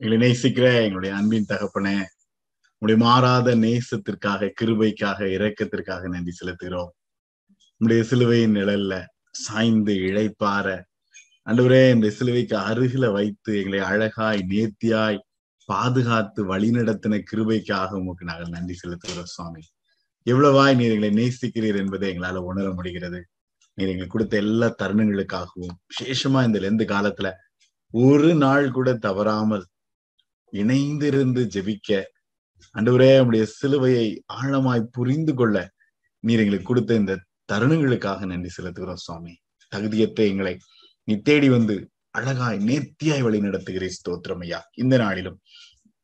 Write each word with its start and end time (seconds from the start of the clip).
எங்களை 0.00 0.16
நேசிக்கிற 0.22 0.66
எங்களுடைய 0.82 1.16
அன்பின் 1.16 1.46
தகப்பனே 1.48 1.96
உங்களுடைய 2.82 2.98
மாறாத 3.04 3.54
நேசத்திற்காக 3.56 4.50
கிருபைக்காக 4.60 5.18
இரக்கத்திற்காக 5.36 6.08
நன்றி 6.08 6.32
செலுத்துகிறோம். 6.40 6.90
உங்களுடைய 7.80 8.02
சிலுவையின் 8.04 8.54
நிழல்ல 8.54 8.94
சாய்ந்து 9.30 9.94
இழைப்பார. 10.08 10.66
அன்றுவரே 11.50 11.90
இந்த 11.90 12.10
சிலுவைக்கு 12.10 12.56
அருகில 12.58 13.12
வைத்து 13.12 13.52
எங்களை 13.58 13.80
அழகாய் 13.80 14.42
நேர்த்தியாய் 14.48 15.18
பாதுகாத்து 15.68 16.40
வழிநடத்தின 16.44 17.20
கிருபைக்காக 17.30 17.88
உங்களுக்கு 17.90 18.24
நாங்கள் 18.24 18.48
நன்றி 18.48 18.76
செலுத்துகிறோம் 18.82 19.32
சுவாமி. 19.34 19.62
எவ்வளவாய் 20.26 20.76
நீர் 20.76 20.94
எங்களை 20.96 21.10
நேசிக்கிறீர் 21.22 21.76
என்பதை 21.76 22.06
எங்களால 22.12 22.42
உணர 22.50 22.66
முடிகிறது. 22.72 23.20
நீர் 23.74 23.88
எங்களுக்கு 23.88 24.14
கொடுத்த 24.16 24.36
எல்லா 24.36 24.74
தருணங்களுக்காகவும் 24.82 25.74
விசேஷமா 25.88 26.42
இந்த 26.44 26.58
லெந்து 26.58 26.86
காலத்துல 26.94 27.30
ஒரு 27.94 28.34
நாள் 28.34 28.70
கூட 28.70 28.94
தவறாமல் 28.94 29.64
இணைந்திருந்து 30.52 31.42
ஜெபிக்க 31.54 32.04
அன்றுவரே 32.74 33.10
உடைய 33.26 33.44
சிலுவையை 33.58 34.06
ஆழமாய் 34.42 34.90
புரிந்து 34.96 35.34
கொள்ள 35.34 35.56
நீர் 36.24 36.38
எங்களுக்கு 36.38 36.68
கொடுத்த 36.68 36.94
இந்த 36.94 37.14
தருணங்களுக்காக 37.52 38.26
நன்றி 38.26 38.50
செலுத்துகிறோம் 38.56 39.02
சுவாமி. 39.06 39.34
தகுதியற்ற 39.72 40.20
எங்களை 40.32 40.54
நீ 41.08 41.14
தேடி 41.28 41.48
வந்து 41.48 41.74
அழகாய் 42.10 42.58
நேர்த்தியாய் 42.68 43.24
வழி 43.26 43.38
நடத்துகிறே 43.40 43.88
ஸ்தோத்திரம் 43.96 44.42
ஐயா. 44.46 44.60
இந்த 44.74 44.94
நாளிலும் 44.96 45.38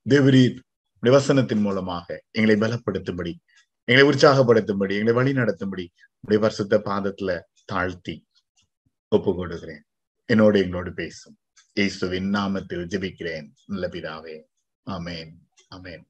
தேவரீர் 0.07 0.59
வசனத்தின் 1.03 1.61
மூலமாக 1.61 2.07
எங்களை 2.31 2.57
பலப்படுத்தும்படி 2.63 3.33
எங்களை 3.85 4.05
உற்சாகப்படுத்தும்படி 4.11 4.93
எங்களை 4.99 5.13
வழி 5.13 5.33
நடத்தும்படி 5.33 5.85
உடைய 6.21 6.41
வருஷத்த 6.45 6.83
பாதத்துல 6.85 7.41
தாழ்த்தி 7.65 8.15
ஒப்பு 9.09 9.31
கொடுக்கிறேன் 9.35 9.83
என்னோடு 10.25 10.61
எங்களோடு 10.61 10.93
பேசும். 10.93 11.37
இயேசுவின் 11.77 12.27
நாமத்தில் 12.35 12.89
ஜெபிக்கிறேன். 12.93 13.47
நல்ல 13.67 13.89
பிதாவே. 13.89 14.35
அமேன் 14.87 15.31
அமேன் 15.75 16.03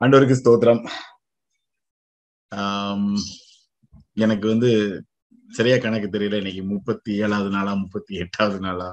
அண்டோருக்கு 0.00 0.36
ஸ்தோத்திரம். 0.38 0.80
ஆஹ் 2.54 3.18
எனக்கு 4.14 4.48
வந்து 4.48 4.70
சரியா 5.50 5.76
கணக்கு 5.78 6.08
தெரியல. 6.08 6.36
இன்னைக்கு 6.36 6.62
முப்பத்தி 6.62 7.16
ஏழாவது 7.16 7.50
நாளா 7.50 7.74
முப்பத்தி 7.74 8.14
எட்டாவது 8.14 8.60
நாளா 8.60 8.88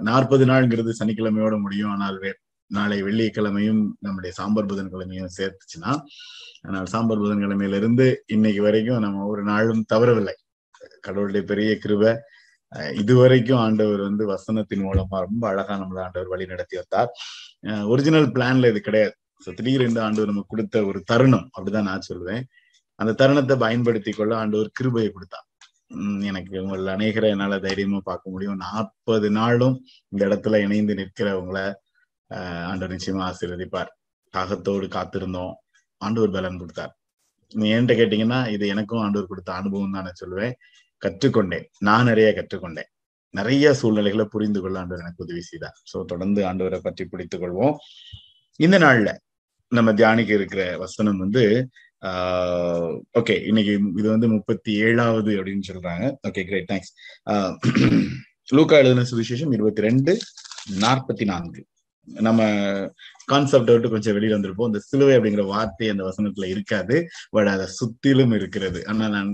நாற்பது 0.00 0.46
நாள்ங்கிறது 0.46 0.92
சனிக்கிழமையோட 0.98 1.60
முடியும். 1.60 1.90
ஆனால் 1.90 2.18
நாளை 2.70 3.02
வெள்ளிக்கிழமையும் 3.02 3.82
நம்முடைய 4.00 4.34
சாம்பார் 4.34 4.66
புதன்கிழமையும் 4.66 5.34
சேர்த்துச்சுன்னா 5.38 5.92
ஆனால் 6.62 6.86
சாம்பார் 6.86 7.18
புதன்கிழமையில 7.18 7.76
இருந்து 7.76 8.24
இன்னைக்கு 8.26 8.62
வரைக்கும் 8.62 8.98
நம்ம 8.98 9.26
ஒரு 9.26 9.42
நாளும் 9.42 9.84
தவறவில்லை. 9.94 10.36
கடவுளுடைய 11.00 11.46
பெரிய 11.46 11.78
கிருபை 11.78 12.14
இதுவரைக்கும் 13.00 13.60
ஆண்டவர் 13.64 14.00
வந்து 14.08 14.24
வசனத்தின் 14.32 14.84
மூலமா 14.86 15.18
ரொம்ப 15.26 15.44
அழகா 15.52 15.74
நம்மள 15.82 15.98
ஆண்டவர் 16.06 16.32
வழி 16.34 16.46
நடத்தி 16.52 16.76
வந்தார். 16.80 17.10
ஒரிஜினல் 17.92 18.28
பிளான்ல 18.36 18.70
இது 18.72 18.80
கிடையாது. 18.88 19.14
ஸோ 19.44 19.50
திடீரென்று 19.58 20.00
ஆண்டவர் 20.06 20.30
நமக்கு 20.32 20.52
கொடுத்த 20.54 20.84
ஒரு 20.90 21.00
தருணம் 21.10 21.46
அப்படிதான் 21.56 21.90
நான் 21.90 22.08
சொல்லுவேன் 22.10 22.44
அந்த 23.00 23.12
தருணத்தை 23.20 23.56
பயன்படுத்தி 23.64 24.12
கொள்ள 24.12 24.32
ஆண்டவர் 24.42 24.70
கிருபையை 24.78 25.10
கொடுத்தார். 25.16 25.46
எனக்கு 26.30 26.54
உங்கள் 26.64 26.92
அநேகரை 26.94 27.28
என்னால 27.34 27.58
தைரியமா 27.66 27.98
பார்க்க 28.10 28.32
முடியும். 28.34 28.60
நாற்பது 28.66 29.28
நாளும் 29.40 29.76
இந்த 30.12 30.22
இடத்துல 30.28 30.60
இணைந்து 30.66 30.94
நிற்கிறவங்கள 31.00 31.58
ஆண்டவர் 32.70 32.94
நிச்சயமா 32.94 33.22
ஆசீர்வதிப்பார். 33.30 33.90
தாகத்தோடு 34.34 34.86
காத்திருந்தோம். 34.96 35.54
ஆண்டவர் 36.00 36.34
பலன் 36.36 36.60
கொடுத்தார். 36.62 36.92
நீ 37.52 37.66
என்கிட்ட 37.74 37.94
கேட்டீங்கன்னா 38.00 38.40
இது 38.54 38.64
எனக்கும் 38.74 39.02
ஆண்டவர் 39.04 39.30
கொடுத்த 39.32 39.50
அனுபவம் 39.60 39.94
தான் 39.96 40.06
நான் 40.08 40.20
சொல்லுவேன் 40.22 40.54
கற்றுக்கொண்டேன். 41.02 41.66
நான் 41.78 42.08
நிறைய 42.10 42.28
கற்றுக்கொண்டேன். 42.38 42.90
நிறைய 43.34 43.74
சூழ்நிலைகளை 43.74 44.26
புரிந்து 44.34 44.60
கொள்ள 44.60 44.76
ஆண்டவர் 44.78 45.02
எனக்கு 45.04 45.24
உதவி 45.24 45.40
செய்தார். 45.40 45.76
சோ 45.90 46.04
தொடர்ந்து 46.04 46.40
ஆண்டவரை 46.42 46.78
பற்றி 46.78 47.04
பிடித்துக் 47.04 47.42
கொள்வோம் 47.42 47.74
இந்த 48.60 48.76
நாள்ல 48.78 49.10
நம்ம 49.72 49.92
தியானிக்க 49.92 50.32
இருக்கிற 50.34 50.62
வசனம் 50.78 51.18
வந்து 51.18 51.42
ஆஹ் 52.08 52.94
ஓகே 53.18 53.34
இன்னைக்கு 53.46 53.72
இது 54.00 54.08
வந்து 54.14 54.28
முப்பத்தி 54.28 54.72
ஏழாவது 54.86 55.30
அப்படின்னு 55.38 55.68
சொல்றாங்க. 55.70 56.04
ஓகே 56.28 56.42
கிரேட் 56.48 56.68
தேங்க்ஸ் 56.72 56.92
லூக்கா 58.56 58.76
எழுதின 58.76 59.06
சுவிசேஷம் 59.10 59.54
இருபத்தி 59.56 59.86
ரெண்டு 59.86 60.12
நாற்பத்தி 60.80 61.24
நான்கு 61.24 61.62
நம்ம 62.08 62.40
கான்செப்ட் 63.24 63.70
விட்டு 63.72 63.88
கொஞ்சம் 63.90 64.16
வெளியில 64.16 64.36
வந்திருப்போம். 64.36 64.70
இந்த 64.70 64.80
சிலுவை 64.88 65.14
அப்படிங்கிற 65.16 65.44
வார்த்தை 65.46 65.88
அந்த 65.88 66.02
வசனத்துல 66.08 66.48
இருக்காது. 66.54 66.96
பட் 67.30 67.50
அதை 67.54 67.66
சுத்திலும் 67.78 68.34
இருக்கிறது. 68.34 68.80
ஆனா 68.86 69.08
நான் 69.08 69.30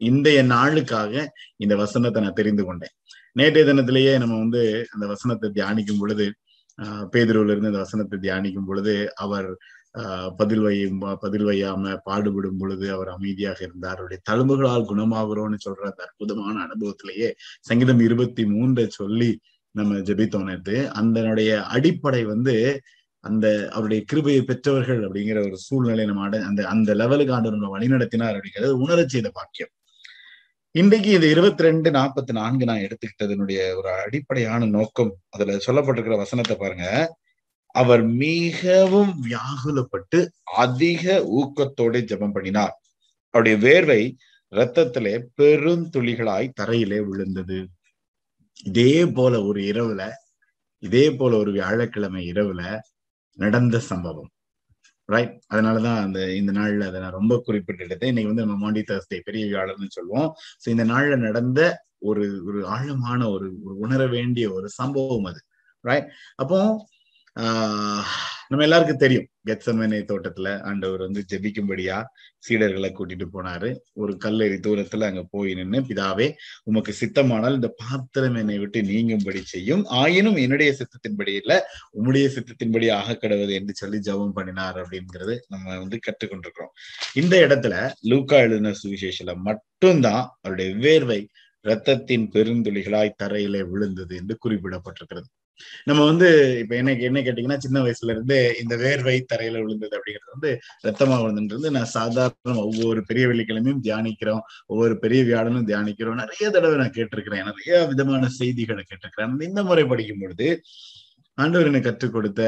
இன்றைய 0.00 0.42
நாளுக்காக 0.44 1.12
இந்த 1.56 1.76
வசனத்தை 1.76 2.22
நான் 2.22 2.32
தெரிந்து 2.32 2.64
கொண்டேன். 2.64 2.94
நேற்றைய 3.32 3.72
தினத்திலேயே 3.72 4.18
நம்ம 4.18 4.38
வந்து 4.38 4.86
அந்த 4.92 5.06
வசனத்தை 5.06 5.50
தியானிக்கும் 5.50 5.98
பொழுது 5.98 6.26
ஆஹ் 6.78 7.06
பேதுருவில 7.12 7.52
இருந்து 7.54 7.70
அந்த 7.72 7.78
வசனத்தை 7.78 8.16
தியானிக்கும் 8.18 8.66
பொழுது 8.66 9.14
அவர் 9.14 9.48
ஆஹ் 9.98 10.30
பதில் 10.36 10.60
வையும் 10.60 11.16
பதில் 11.16 11.44
வையாம 11.44 11.96
பாடுபடும் 12.04 12.58
பொழுது 12.58 12.92
அவர் 12.92 13.08
அமைதியாக 13.08 13.58
இருந்தார். 13.64 13.96
அவருடைய 13.96 14.20
தழும்புகளால் 14.30 14.88
குணமாகிறோம்னு 14.90 15.58
சொல்ற 15.66 15.82
அந்த 15.82 16.02
அற்புதமான 16.02 16.56
அனுபவத்திலேயே 16.66 17.34
சங்கீதம் 17.60 18.00
இருபத்தி 18.00 18.44
மூன்றை 18.46 18.86
சொல்லி 18.90 19.30
நம்ம 19.70 19.94
ஜெபித்தோனது 19.94 20.76
அதனுடைய 20.88 21.62
அடிப்படை 21.64 22.24
வந்து 22.24 22.54
அந்த 23.20 23.46
அவருடைய 23.72 24.04
கிருபையை 24.04 24.42
பெற்றவர்கள் 24.42 25.00
அப்படிங்கிற 25.08 25.38
ஒரு 25.46 25.56
சூழ்நிலை 25.56 26.04
நம்ம 26.06 26.38
அந்த 26.40 26.68
அந்த 26.68 26.94
லெவலுக்கு 26.94 27.34
ஆண்டவர் 27.34 27.74
வழிநடத்தினார் 27.76 28.36
அப்படிங்கிறது 28.36 28.70
உணர 28.84 29.06
செய்த 29.06 29.30
பாக்கியம். 29.30 29.72
இன்றைக்கு 30.78 31.10
இந்த 31.10 31.26
இருபத்தி 31.26 31.62
ரெண்டு 31.62 31.90
நாற்பத்தி 31.90 32.32
நான்கு 32.32 32.64
நான் 32.64 32.86
எடுத்துக்கிட்டதனுடைய 32.86 33.76
ஒரு 33.76 33.90
அடிப்படையான 33.90 34.66
நோக்கம் 34.66 35.12
அதுல 35.28 35.56
சொல்லப்பட்டிருக்கிற 35.66 36.16
வசனத்தை 36.16 36.56
பாருங்க. 36.56 36.86
அவர் 37.66 38.02
மிகவும் 38.02 39.12
வியாகுலப்பட்டு 39.24 40.20
அதிக 40.56 41.04
ஊக்கத்தோட 41.38 41.94
ஜெபம் 42.10 42.32
பண்ணினார். 42.32 42.74
அவருடைய 43.30 43.56
வேர்வை 43.66 44.02
ரத்தத்திலே 44.50 45.14
பெருந்துளிகளாய் 45.40 46.52
தரையிலே 46.60 47.00
விழுந்தது. 47.04 47.68
இதே 48.64 49.06
போல 49.06 49.42
ஒரு 49.44 49.62
இரவுல 49.62 50.10
இதே 50.78 51.10
போல 51.10 51.36
ஒரு 51.36 51.52
வியாழக்கிழமை 51.52 52.32
இரவுல 52.32 52.78
நடந்த 53.38 53.78
சம்பவம். 53.78 54.30
ரைட் 55.06 55.42
அதனாலதான் 55.54 56.02
அந்த 56.02 56.34
இந்த 56.34 56.52
நாள்ல 56.52 56.86
அதை 56.86 57.00
நான் 57.00 57.10
ரொம்ப 57.10 57.40
குறிப்பிட்டு 57.44 58.06
இன்னைக்கு 58.06 58.34
வந்து 58.34 58.46
நம்ம 58.46 58.56
மாண்டி 58.58 58.84
தர்ஸ்டே 58.88 59.20
பெரிய 59.24 59.46
வியாழர்னு 59.46 59.86
சொல்லுவோம். 59.88 60.34
ஸோ 60.64 60.68
இந்த 60.68 60.84
நாள்ல 60.84 61.16
நடந்த 61.16 61.84
ஒரு 61.98 62.42
ஒரு 62.46 62.66
ஆழமான 62.66 63.30
ஒரு 63.30 63.52
உணர 63.62 64.06
வேண்டிய 64.06 64.52
ஒரு 64.52 64.68
சம்பவம் 64.68 65.24
அது. 65.24 65.40
ரைட் 65.80 66.08
அப்போ 66.34 66.86
ஆஹ் 67.36 68.02
நம்ம 68.48 68.64
எல்லாருக்கும் 68.64 68.96
தெரியும். 68.96 69.26
கெத்சமனை 69.46 69.98
தோட்டத்துல 70.10 70.48
ஆண்டவர் 70.62 71.00
வந்து 71.00 71.24
ஜெபிக்கும்படியா 71.32 71.96
சீடர்களை 72.46 72.90
கூட்டிட்டு 72.92 73.26
போனாரு. 73.32 73.70
ஒரு 73.92 74.12
கல்லறி 74.24 74.58
தூரத்துல 74.66 75.06
அங்க 75.10 75.22
போய் 75.30 75.54
நின்று 75.54 75.80
பிதாவே 75.80 76.26
உமக்கு 76.64 76.92
சித்தமானால் 77.00 77.54
இந்த 77.54 77.70
பாத்திரம் 77.76 78.34
என்னை 78.34 78.58
விட்டு 78.58 78.82
நீங்கும்படி 78.82 79.42
செய்யும். 79.44 79.84
ஆயினும் 79.84 80.36
என்னுடைய 80.36 80.76
சித்தத்தின்படி 80.78 81.34
இல்ல 81.34 81.54
உம்முடைய 81.98 82.26
சித்தத்தின்படி 82.36 82.92
ஆக 82.92 83.18
கடவுது 83.22 83.52
என்று 83.52 83.74
சொல்லி 83.74 84.00
ஜபம் 84.00 84.32
பண்ணினார் 84.32 84.78
அப்படிங்கிறது 84.82 85.36
நம்ம 85.48 85.78
வந்து 85.78 85.98
கற்றுக்கொண்டிருக்கிறோம். 86.06 86.74
இந்த 87.14 87.34
இடத்துல 87.46 87.74
லூக்கா 88.00 88.36
எழுதின 88.36 88.74
சுவிசேஷல 88.82 89.34
மட்டும்தான் 89.48 90.24
அவருடைய 90.40 90.70
வேர்வை 90.86 91.20
ரத்தத்தின் 91.64 92.26
பெருந்துளிகளாய் 92.34 93.18
தரையிலே 93.22 93.62
விழுந்தது 93.70 94.16
என்று 94.16 94.34
குறிப்பிடப்பட்டிருக்கிறது. 94.44 95.28
நம்ம 95.84 96.04
வந்து 96.04 96.28
இப்ப 96.62 96.76
என்ன 96.76 96.92
என்ன 96.92 97.20
கேட்டீங்கன்னா 97.20 97.56
சின்ன 97.56 97.82
வயசுல 97.82 98.12
இருந்து 98.14 98.38
இந்த 98.60 98.74
வேர்வை 98.76 99.16
தரையில 99.32 99.60
விழுந்தது 99.62 99.94
அப்படிங்கிறது 99.98 100.34
வந்து 100.34 100.50
ரத்தமா 100.84 101.16
விழுந்துன்றது 101.22 101.70
நான் 101.70 101.92
சாதாரண 101.96 102.54
ஒவ்வொரு 102.64 103.02
பெரிய 103.06 103.26
வெள்ளிக்கிழமையும் 103.26 103.82
தியானிக்கிறோம். 103.82 104.44
ஒவ்வொரு 104.66 104.98
பெரிய 104.98 105.22
வியாழனும் 105.24 105.68
தியானிக்கிறோம். 105.70 106.20
நிறைய 106.22 106.50
தடவை 106.50 106.76
நான் 106.76 106.96
கேட்டிருக்கிறேன். 106.96 107.48
நிறைய 107.50 107.86
விதமான 107.88 108.28
செய்திகளை 108.28 108.84
கேட்டிருக்கிறேன். 108.86 109.42
இந்த 109.42 109.62
முறை 109.64 109.84
படிக்கும் 109.86 110.18
பொழுது 110.20 110.48
ஆண்டவர் 111.38 111.66
எனக்கு 111.66 111.88
கற்றுக் 111.90 112.12
கொடுத்த 112.12 112.42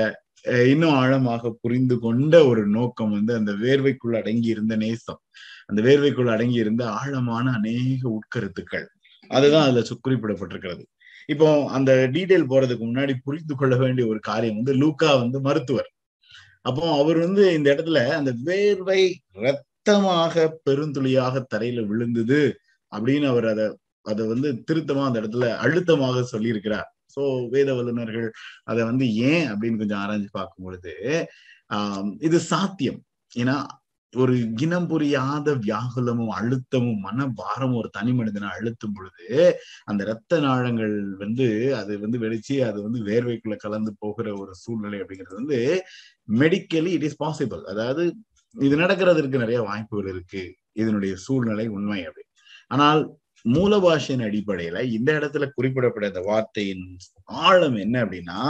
இன்னும் 0.69 0.95
ஆழமாக 0.95 1.51
புரிந்து 1.61 1.99
கொண்ட 1.99 2.35
ஒரு 2.47 2.67
நோக்கம் 2.67 3.11
வந்து 3.11 3.35
அந்த 3.35 3.53
வேர்வைக்குள் 3.53 4.17
அடங்கி 4.17 4.49
இருந்த 4.49 4.77
நேசம். 4.77 5.21
அந்த 5.67 5.81
வேர்வைக்குள் 5.83 6.31
அடங்கி 6.31 6.55
இருந்த 6.55 6.83
ஆழமான 6.91 7.53
அநேக 7.53 8.03
உட்கருத்துக்கள். 8.09 8.87
அதுதான் 9.31 9.67
அதுல 9.69 9.83
குறிப்பிடப்பட்டிருக்கிறது. 10.09 10.85
இப்போ 11.29 11.49
அந்த 11.77 11.91
டீடைல் 12.15 12.51
போறதுக்கு 12.51 12.85
முன்னாடி 12.87 13.15
புரிந்து 13.25 13.55
கொள்ள 13.55 13.75
வேண்டிய 13.77 14.05
ஒரு 14.13 14.21
காரியம் 14.21 14.59
வந்து 14.61 14.75
லூக்கா 14.75 15.11
வந்து 15.23 15.39
மருத்துவர். 15.41 15.89
அப்போ 16.63 16.85
அவர் 17.01 17.19
வந்து 17.19 17.43
இந்த 17.59 17.69
இடத்துல 17.75 18.01
அந்த 18.19 18.31
வேர்வை 18.47 19.03
ரத்தமாக 19.47 20.35
பெருந்துளியாக 20.67 21.43
தரையில 21.55 21.83
விழுந்தது 21.87 22.41
அப்படின்னு 22.93 23.27
அவர் 23.27 23.47
அதை 23.53 23.67
அதை 24.07 24.25
வந்து 24.27 24.49
திருத்தமா 24.69 25.03
அந்த 25.09 25.19
இடத்துல 25.23 25.47
அழுத்தமாக 25.57 26.23
சொல்லியிருக்கிறார். 26.33 26.89
சோ 27.17 27.23
வேத 27.51 27.69
வல்லுநர்கள் 27.75 28.29
அதை 28.65 28.83
வந்து 28.85 29.05
ஏன் 29.31 29.47
அப்படின்னு 29.53 29.81
கொஞ்சம் 29.83 30.01
ஆராய்ஞ்சு 30.05 30.31
பார்க்கும் 30.31 30.65
பொழுது 30.67 30.95
ஆஹ் 31.71 32.11
இது 32.21 32.39
சாத்தியம். 32.53 33.01
ஏன்னா 33.33 33.57
ஒரு 34.15 34.35
இனம் 34.65 34.87
புரியாத 34.91 35.55
வியாகுலமும் 35.65 36.31
அழுத்தமும் 36.37 37.01
மனபாரமும் 37.07 37.79
ஒரு 37.81 37.89
தனி 37.97 38.13
மனிதனை 38.19 38.49
அழுத்தும் 38.55 38.95
பொழுது 38.97 39.27
அந்த 39.87 40.01
இரத்த 40.07 40.39
நாழங்கள் 40.47 40.95
வந்து 41.23 41.47
அது 41.81 41.93
வந்து 42.05 42.19
வெடிச்சு 42.25 42.57
அது 42.69 42.79
வந்து 42.87 43.01
வேர்வைக்குள்ள 43.09 43.57
கலந்து 43.65 43.93
போகிற 44.05 44.29
ஒரு 44.43 44.53
சூழ்நிலை 44.63 45.01
அப்படிங்கிறது 45.03 45.41
வந்து 45.41 45.59
மெடிக்கலி 46.39 46.93
இட் 46.97 47.07
இஸ் 47.09 47.21
பாசிபிள் 47.25 47.63
அதாவது 47.73 48.05
இது 48.55 48.75
நடக்கிறதுக்கு 48.83 49.43
நிறைய 49.45 49.59
வாய்ப்புகள் 49.69 50.11
இருக்கு. 50.13 50.43
இதனுடைய 50.75 51.15
சூழ்நிலை 51.27 51.67
உண்மை 51.77 52.01
அப்படி. 52.09 52.25
ஆனால் 52.71 53.01
மூல 53.45 53.73
பாஷையின் 53.85 54.25
அடிப்படையில 54.29 54.79
இந்த 54.97 55.11
இடத்துல 55.19 55.45
குறிப்பிடப்பட 55.57 56.05
இந்த 56.13 56.23
வார்த்தையின் 56.31 56.85
ஆழம் 57.45 57.77
என்ன 57.85 57.97
அப்படின்னா 58.05 58.41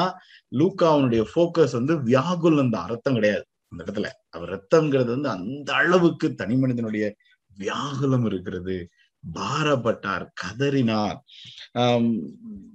லூக்காவனுடைய 0.52 1.22
போக்கஸ் 1.34 1.76
வந்து 1.80 1.94
வியாகுலம் 2.08 2.72
தான் 2.74 2.86
அர்த்தம் 2.88 3.18
கிடையாது. 3.18 3.44
அந்த 3.68 3.84
இடத்துல 3.84 4.06
அவர் 4.30 4.50
ரத்தம்ங்கிறது 4.50 5.06
வந்து 5.06 5.28
அந்த 5.28 5.72
அளவுக்கு 5.72 6.34
தனி 6.34 6.56
மனிதனுடைய 6.56 7.16
வியாகுலம் 7.56 8.24
இருக்கிறது. 8.24 8.88
பாரப்பட்டார் 9.34 10.26
கதறினார். 10.42 11.16
ஆஹ் 11.78 12.28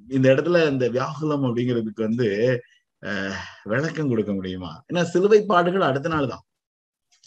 இந்த 0.08 0.34
இடத்துல 0.34 0.70
இந்த 0.70 0.90
வியாகுலம் 0.90 1.44
அப்படிங்கிறதுக்கு 1.44 2.02
வந்து 2.08 2.28
விளக்கம் 3.64 4.10
கொடுக்க 4.10 4.34
முடியுமா? 4.34 4.84
ஏன்னா 4.94 5.04
சிலுவை 5.04 5.44
பாடுகள் 5.46 5.82
அடுத்த 5.82 6.10
நாள் 6.10 6.28
தான் 6.28 6.44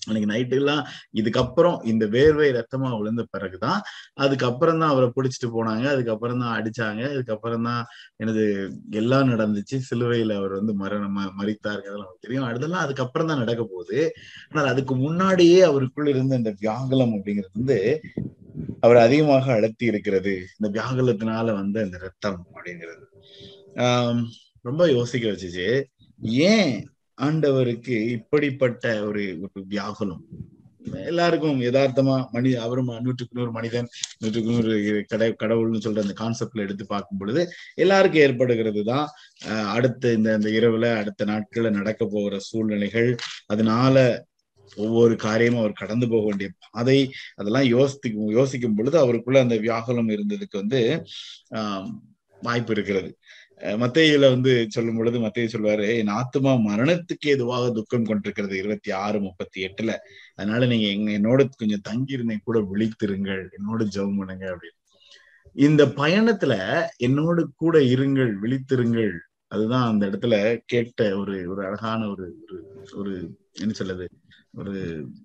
அன்னைக்கு 0.07 0.31
நைட்டு 0.33 0.57
எல்லாம் 0.57 0.83
இதுக்கப்புறம் 1.15 1.79
இந்த 1.85 2.07
வேர்வை 2.07 2.49
ரத்தமா 2.59 2.91
விழுந்த 2.99 3.23
பிறகுதான் 3.31 3.81
அதுக்கப்புறம் 4.15 4.79
தான் 4.79 4.89
அவரை 4.89 5.09
பிடிச்சிட்டு 5.17 5.51
போனாங்க 5.57 5.85
அதுக்கப்புறம் 5.85 6.39
தான் 6.39 6.55
அடிச்சாங்க 6.59 7.03
அதுக்கப்புறம் 7.13 7.63
தான் 7.63 7.83
எனது 8.17 8.45
எல்லாம் 8.91 9.31
நடந்துச்சு 9.31 9.79
சிலுவையில 9.89 10.37
அவர் 10.37 10.53
வந்து 10.53 10.75
மரணம் 10.75 11.19
மறித்தார்கள் 11.41 12.01
நமக்கு 12.01 12.25
தெரியும். 12.27 12.47
அடுத்தெல்லாம் 12.49 12.85
அதுக்கப்புறம் 12.85 13.27
தான் 13.27 13.39
நடக்க 13.39 13.63
போகுது. 13.65 14.01
ஆனால் 14.51 14.71
அதுக்கு 14.73 14.95
முன்னாடியே 14.97 15.61
அவருக்குள்ள 15.63 16.11
இருந்த 16.11 16.37
இந்த 16.37 16.53
வியாகுலம் 16.61 17.15
அப்படிங்கிறது 17.17 17.59
வந்து 17.59 17.79
அவர் 18.81 18.97
அதிகமாக 18.97 19.53
அழுத்தி 19.53 19.85
இருக்கிறது. 19.87 20.35
இந்த 20.57 20.69
வியாகுலத்தினால 20.79 21.53
வந்த 21.53 21.83
இந்த 21.83 21.99
ரத்தம் 21.99 22.47
அப்படிங்கிறது. 22.55 23.05
ஆஹ் 23.77 24.21
ரொம்ப 24.65 24.89
யோசிக்க 24.91 25.25
வச்சுச்சு. 25.31 25.67
ஏன் 26.45 26.73
ஆண்டவருக்கு 27.19 27.97
இப்படிப்பட்ட 28.09 28.85
ஒரு 29.05 29.23
ஒரு 29.45 29.61
வியாகுலம். 29.69 30.23
எல்லாருக்கும் 31.07 31.61
யதார்த்தமா 31.61 32.17
மனி 32.31 32.51
அவரும் 32.57 32.91
நூற்றுக்கு 33.01 33.39
நூறு 33.39 33.53
மனிதன் 33.53 33.89
நூற்றுக்கு 34.19 34.51
நூறு 34.51 34.75
கடை 35.09 35.29
கடவுள்னு 35.33 35.81
சொல்ற 35.87 36.05
அந்த 36.05 36.15
கான்செப்ட்ல 36.15 36.65
எடுத்து 36.67 36.85
பார்க்கும் 36.87 37.19
பொழுது 37.19 37.43
எல்லாருக்கும் 37.75 38.23
ஏற்படுகிறது 38.23 38.83
தான். 38.85 39.07
அடுத்த 39.75 40.13
இந்த 40.13 40.35
இந்த 40.35 40.51
இரவுல 40.51 40.89
அடுத்த 40.97 41.25
நாட்கள்ல 41.25 41.71
நடக்க 41.71 42.03
போகிற 42.07 42.39
சூழ்நிலைகள் 42.41 43.11
அதனால 43.47 43.97
ஒவ்வொரு 44.77 45.17
காரியமும் 45.17 45.61
அவர் 45.61 45.81
கடந்து 45.83 46.09
போக 46.09 46.25
வேண்டிய 46.25 46.49
பாதை 46.67 46.99
அதெல்லாம் 47.35 47.69
யோசிக்கும் 47.69 48.31
யோசிக்கும் 48.31 48.75
பொழுது 48.75 48.99
அவருக்குள்ள 48.99 49.41
அந்த 49.41 49.57
வியாகுலம் 49.57 50.09
இருந்ததுக்கு 50.09 50.57
வந்து 50.57 50.81
ஆஹ் 51.57 51.89
வாய்ப்பு 52.43 52.73
இருக்கிறது. 52.73 53.11
மத்தையில 53.61 54.29
வந்து 54.29 54.67
சொல்லும் 54.69 54.97
பொழுது 54.97 55.19
மத்தைய 55.19 55.47
சொல்லுவாரு 55.53 55.97
என் 55.97 56.07
ஆத்மா 56.07 56.53
மரணத்துக்கு 56.53 57.27
எதுவாக 57.27 57.71
துக்கம் 57.71 58.05
கொண்டிருக்கிறது 58.05 58.57
இருபத்தி 58.59 58.91
ஆறு 58.91 59.21
முப்பத்தி 59.21 59.65
எட்டுல 59.65 59.95
அதனால 60.35 60.67
நீங்க 60.67 60.87
எங்க 60.87 61.11
என்னோட 61.19 61.49
கொஞ்சம் 61.57 61.87
தங்கியிருந்தேன் 61.89 62.45
கூட 62.45 62.61
விழித்திருங்கள் 62.73 63.49
என்னோட 63.59 63.83
ஜெபம் 63.95 64.17
பண்ணுங்க 64.17 64.57
அப்படின்னு. 64.57 64.79
இந்த 65.53 65.85
பயணத்துல 65.87 66.55
என்னோடு 66.97 67.51
கூட 67.57 67.79
இருங்கள் 67.79 68.33
விழித்திருங்கள். 68.43 69.13
அதுதான் 69.47 69.89
அந்த 69.89 70.07
இடத்துல 70.07 70.59
கேட்ட 70.67 71.19
ஒரு 71.19 71.51
ஒரு 71.51 71.67
அழகான 71.67 72.09
ஒரு 72.09 72.25
ஒரு 72.51 72.87
ஒரு 72.95 73.37
என்ன 73.53 73.75
சொல்லுது 73.79 74.07
ஒரு 74.53 74.75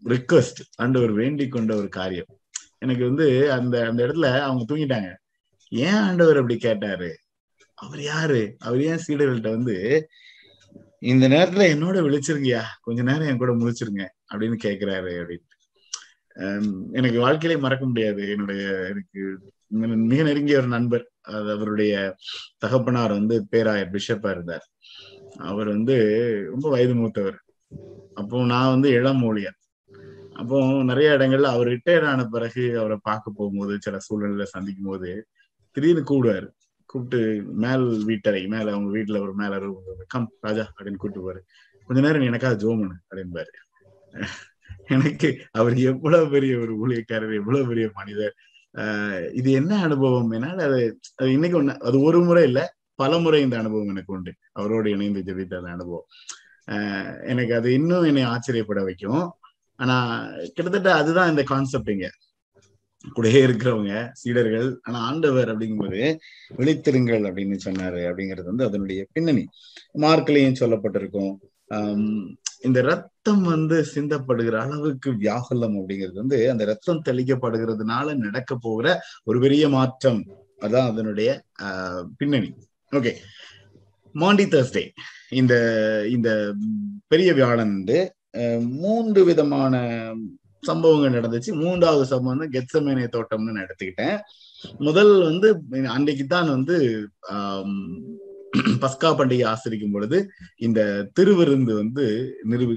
ரிக்வஸ்ட் 0.05 0.61
அண்ட் 0.75 0.97
ஒரு 0.97 1.13
வேண்டிக் 1.13 1.51
கொண்ட 1.51 1.75
ஒரு 1.75 1.89
காரியம். 1.89 2.31
எனக்கு 2.77 3.03
வந்து 3.05 3.51
அந்த 3.51 3.87
அந்த 3.87 4.07
இடத்துல 4.07 4.39
அவங்க 4.41 4.65
தூங்கிட்டாங்க. 4.69 5.15
ஏன் 5.69 5.93
ஆண்டவர் 5.93 6.35
அப்படி 6.35 6.57
கேட்டாரு? 6.57 7.17
அவர் 7.83 8.01
யாரு? 8.01 8.41
அவர் 8.59 8.81
ஏன் 8.89 9.03
சீடர்கள்ட்ட 9.07 9.49
வந்து 9.57 9.75
இந்த 11.11 11.25
நேரத்துல 11.27 11.63
என்னோட 11.73 11.97
விழிச்சிருங்கயா 12.07 12.63
கொஞ்ச 12.81 12.99
நேரம் 13.01 13.29
என் 13.29 13.41
கூட 13.41 13.51
முழிச்சிருங்க 13.53 14.03
அப்படின்னு 14.33 14.57
கேக்குறாரு 14.65 15.13
அப்படின்னு. 15.21 15.47
எனக்கு 16.91 17.17
வாழ்க்கையிலே 17.19 17.61
மறக்க 17.61 17.85
முடியாது. 17.85 18.21
என்னுடைய 18.29 18.63
எனக்கு 18.91 19.21
மிக 20.11 20.21
நெருங்கிய 20.23 20.57
ஒரு 20.57 20.67
நண்பர். 20.67 21.05
அது 21.35 21.49
அவருடைய 21.51 21.93
தகப்பனார் 22.57 23.11
வந்து 23.11 23.35
பேராயர் 23.51 23.93
பிஷப்பா 23.95 24.29
இருந்தார். 24.35 24.65
அவர் 25.49 25.67
வந்து 25.67 25.95
ரொம்ப 26.51 26.69
வயது 26.69 26.95
மூத்தவர். 26.95 27.39
அப்போ 28.13 28.45
நான் 28.45 28.73
வந்து 28.75 28.89
இளம் 28.99 29.23
ஊழியர். 29.23 29.57
அப்போ 30.33 30.57
நிறைய 30.89 31.09
இடங்கள்ல 31.17 31.49
அவர் 31.55 31.69
ரிட்டையர் 31.73 32.07
ஆன 32.11 32.21
பிறகு 32.25 32.63
அவரை 32.79 32.97
பார்க்க 33.01 33.37
போகும்போது 33.37 33.73
சில 33.79 33.99
சூழ்நிலை 33.99 34.45
சந்திக்கும் 34.45 34.91
போது 34.91 35.11
திடீர்னு 35.75 36.03
கூடுவாரு. 36.09 36.49
கூப்பிட்டு 36.91 37.43
மேல் 37.55 37.85
வீட்டறை 38.07 38.47
மேல 38.47 38.71
அவங்க 38.71 38.97
வீட்டுல 38.97 39.21
ஒரு 39.21 39.33
மேல 39.33 39.59
கம் 40.07 40.31
ராஜா 40.41 40.61
அப்படின்னு 40.61 40.95
கூப்பிட்டு 40.95 41.21
போறாரு. 41.23 41.41
கொஞ்ச 41.85 42.01
நேரம் 42.01 42.21
எனக்காக 42.21 42.55
ஜோமனு 42.55 42.95
அப்படின்பாரு 43.09 43.51
எனக்கு 44.87 45.29
அவர் 45.51 45.75
எவ்வளவு 45.77 46.29
பெரிய 46.29 46.59
ஒரு 46.59 46.73
ஊழியக்காரர் 46.77 47.35
எவ்வளவு 47.35 47.67
பெரிய 47.67 47.89
மனிதர். 47.93 48.33
ஆஹ் 48.73 49.33
இது 49.33 49.51
என்ன 49.51 49.81
அனுபவம்? 49.83 50.31
என்னால் 50.31 50.57
அது 50.57 50.99
அது 51.15 51.31
இன்னைக்கு 51.31 51.63
ஒண்ணு 51.63 51.77
அது 51.77 52.01
ஒரு 52.01 52.19
முறை 52.21 52.43
இல்ல 52.43 52.75
பல 52.95 53.17
முறை 53.17 53.41
இந்த 53.41 53.57
அனுபவம் 53.57 53.87
எனக்கு 53.87 54.13
உண்டு. 54.13 54.33
அவரோடு 54.51 54.89
இணைந்து 54.89 55.21
ஜெபித்த 55.25 55.57
அந்த 55.57 55.69
அனுபவம். 55.71 56.05
ஆஹ் 56.71 57.27
எனக்கு 57.27 57.55
அது 57.55 57.73
இன்னும் 57.73 58.03
என்னை 58.03 58.23
ஆச்சரியப்பட 58.23 58.83
வைக்கும். 58.83 59.31
ஆனா 59.75 59.97
கிட்டத்தட்ட 60.53 60.93
அதுதான் 60.95 61.29
இந்த 61.29 61.43
கான்செப்ட் 61.43 61.89
இங்க. 61.89 62.09
கூடயே 63.15 63.47
இருக்கிறவங்க 63.47 64.09
சீடர்கள் 64.11 64.79
ஆனா 64.83 64.99
ஆண்டவர் 64.99 65.57
அப்படிங்கும்போது 65.57 66.17
விழித்திருங்கள் 66.57 67.23
அப்படின்னு 67.27 67.57
சொன்னாரு 67.65 68.11
அப்படிங்கிறது 68.11 68.43
வந்து 68.43 68.63
அதனுடைய 68.63 69.05
பின்னணி. 69.11 69.45
மார்க்லையும் 69.93 70.55
சொல்லப்பட்டிருக்கும். 70.59 71.35
ஆஹ் 71.69 72.35
இந்த 72.61 72.81
ரத்தம் 72.81 73.41
வந்து 73.41 73.85
சிந்தப்படுகிற 73.95 74.51
அளவுக்கு 74.51 75.15
வியாகுலம் 75.17 75.75
அப்படிங்கிறது 75.75 76.13
வந்து 76.13 76.51
அந்த 76.51 76.65
ரத்தம் 76.65 77.01
தெளிக்கப்படுகிறதுனால 77.09 78.15
நடக்க 78.15 78.55
போகிற 78.55 79.01
ஒரு 79.23 79.39
பெரிய 79.39 79.69
மாற்றம். 79.69 80.25
அதான் 80.61 80.87
அதனுடைய 80.87 81.43
ஆஹ் 81.61 82.05
பின்னணி. 82.17 82.53
ஓகே. 82.91 83.13
மாண்டி 84.13 84.45
தர்ஸ்டே 84.45 84.89
இந்த 85.29 86.07
இந்த 86.09 86.53
பெரிய 87.07 87.33
வியாழன் 87.33 87.71
வந்து 87.71 88.15
மூன்று 88.69 89.23
விதமான 89.23 89.77
சம்பவங்கள் 90.69 91.15
நடந்துச்சு. 91.17 91.51
மூன்றாவது 91.63 92.05
சம்பவம் 92.11 92.33
வந்து 92.33 92.53
கெத்சமேனே 92.55 93.05
தோட்டம்னு 93.15 93.55
நான் 93.55 93.65
எடுத்துக்கிட்டேன். 93.67 94.17
முதல் 94.87 95.13
வந்து 95.29 95.47
அன்றைக்கு 95.95 96.25
தான் 96.35 96.51
வந்து 96.55 96.75
பஸ்கா 98.83 99.09
பண்டிகை 99.19 99.43
ஆசிரிக்கும் 99.49 99.93
பொழுது 99.95 100.17
இந்த 100.65 100.79
திருவிருந்து 101.17 101.73
வந்து 101.79 102.03
நிரூபி 102.51 102.75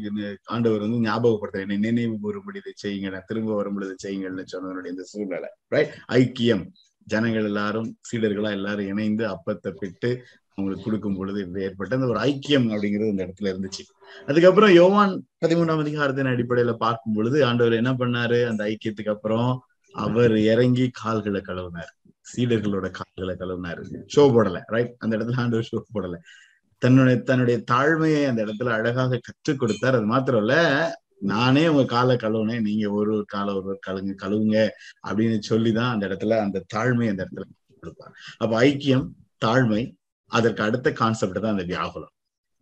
ஆண்டவர் 0.55 0.85
வந்து 0.87 1.01
ஞாபகப்படுத்த 1.07 1.65
என்னை 1.65 1.77
நினைவு 1.87 2.17
கூறும்படி 2.25 2.61
இதை 2.63 2.73
செய்யுங்க 2.83 3.21
திரும்ப 3.31 3.51
வரும் 3.59 3.77
பொழுது 3.77 3.95
செய்யுங்கள்னு 4.05 4.45
சொன்னதனுடைய 4.53 4.95
இந்த 4.95 5.07
சூழ்நிலை. 5.13 5.51
ரைட் 5.75 5.95
ஐக்கியம். 6.19 6.65
ஜனங்கள் 7.07 7.49
எல்லாரும் 7.51 7.89
சீடர்களா 8.09 8.51
எல்லாரும் 8.59 8.91
இணைந்து 8.93 9.25
அப்பத்தை 9.35 9.71
பிட்டு 9.81 10.11
அவங்களுக்கு 10.55 10.85
கொடுக்கும் 10.85 11.17
பொழுது 11.17 11.63
ஏற்பட்ட 11.63 11.97
அந்த 11.97 12.09
ஒரு 12.09 12.21
ஐக்கியம் 12.21 12.67
அப்படிங்கிறது 12.73 13.13
இந்த 13.13 13.23
இடத்துல 13.27 13.51
இருந்துச்சு. 13.53 13.83
அதுக்கப்புறம் 14.27 14.73
யோவான் 14.73 15.27
பதிமூன்றாம் 15.45 15.79
அதிகாரத்தின் 15.79 16.33
அடிப்படையில 16.33 16.73
பார்க்கும் 16.75 17.13
பொழுது 17.13 17.45
ஆண்டவர் 17.45 17.73
என்ன 17.73 17.93
பண்ணாரு? 17.93 18.39
அந்த 18.47 18.63
ஐக்கியத்துக்கு 18.65 19.09
அப்புறம் 19.09 19.51
அவர் 19.93 20.39
இறங்கி 20.39 20.91
கால்களை 20.93 21.41
கழுவினார். 21.41 21.93
சீடர்களோட 22.37 22.87
கால்களை 22.91 23.35
கழுவினாரு. 23.39 23.83
ஷோ 24.17 24.23
போடல 24.35 24.61
ரைட் 24.67 24.95
அந்த 24.99 25.17
இடத்துல 25.17 25.37
ஆண்டவர் 25.37 25.69
ஷோ 25.73 25.81
போடல. 25.95 26.17
தன்னுடைய 26.79 27.21
தன்னுடைய 27.21 27.59
தாழ்மையை 27.73 28.23
அந்த 28.27 28.41
இடத்துல 28.45 28.69
அழகாக 28.69 29.21
கற்றுக் 29.23 29.59
கொடுத்தார். 29.59 29.95
அது 29.95 30.05
மாத்திரம் 30.05 30.41
இல்ல 30.41 30.55
நானே 31.19 31.69
உங்க 31.69 31.85
காலை 31.85 32.17
கழுவுனேன் 32.17 32.61
நீங்க 32.61 32.87
ஒரு 32.91 33.11
ஒரு 33.15 33.25
காலை 33.25 33.55
ஒரு 33.55 33.79
கழுவுங்க 33.87 34.15
கழுவுங்க 34.23 34.69
அப்படின்னு 35.09 35.39
சொல்லிதான் 35.39 35.93
அந்த 35.93 36.07
இடத்துல 36.07 36.39
அந்த 36.39 36.65
தாழ்மை 36.75 37.07
அந்த 37.09 37.21
இடத்துல 37.25 37.45
கொடுப்பார். 37.81 38.15
அப்ப 38.37 38.63
ஐக்கியம் 38.63 39.07
தாழ்மை 39.45 39.83
அதற்கு 40.27 40.63
அடுத்த 40.63 40.93
கான்செப்ட் 40.93 41.41
தான் 41.41 41.51
அந்த 41.51 41.63
வியாகுலம். 41.63 42.13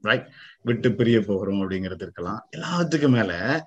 ரைட் 0.00 0.28
விட்டு 0.62 0.92
பிரிய 0.92 1.20
போகிறோம் 1.20 1.60
அப்படிங்கிறது 1.60 2.02
இருக்கலாம். 2.02 2.48
எல்லாத்துக்கும் 2.56 3.08
மேல 3.08 3.64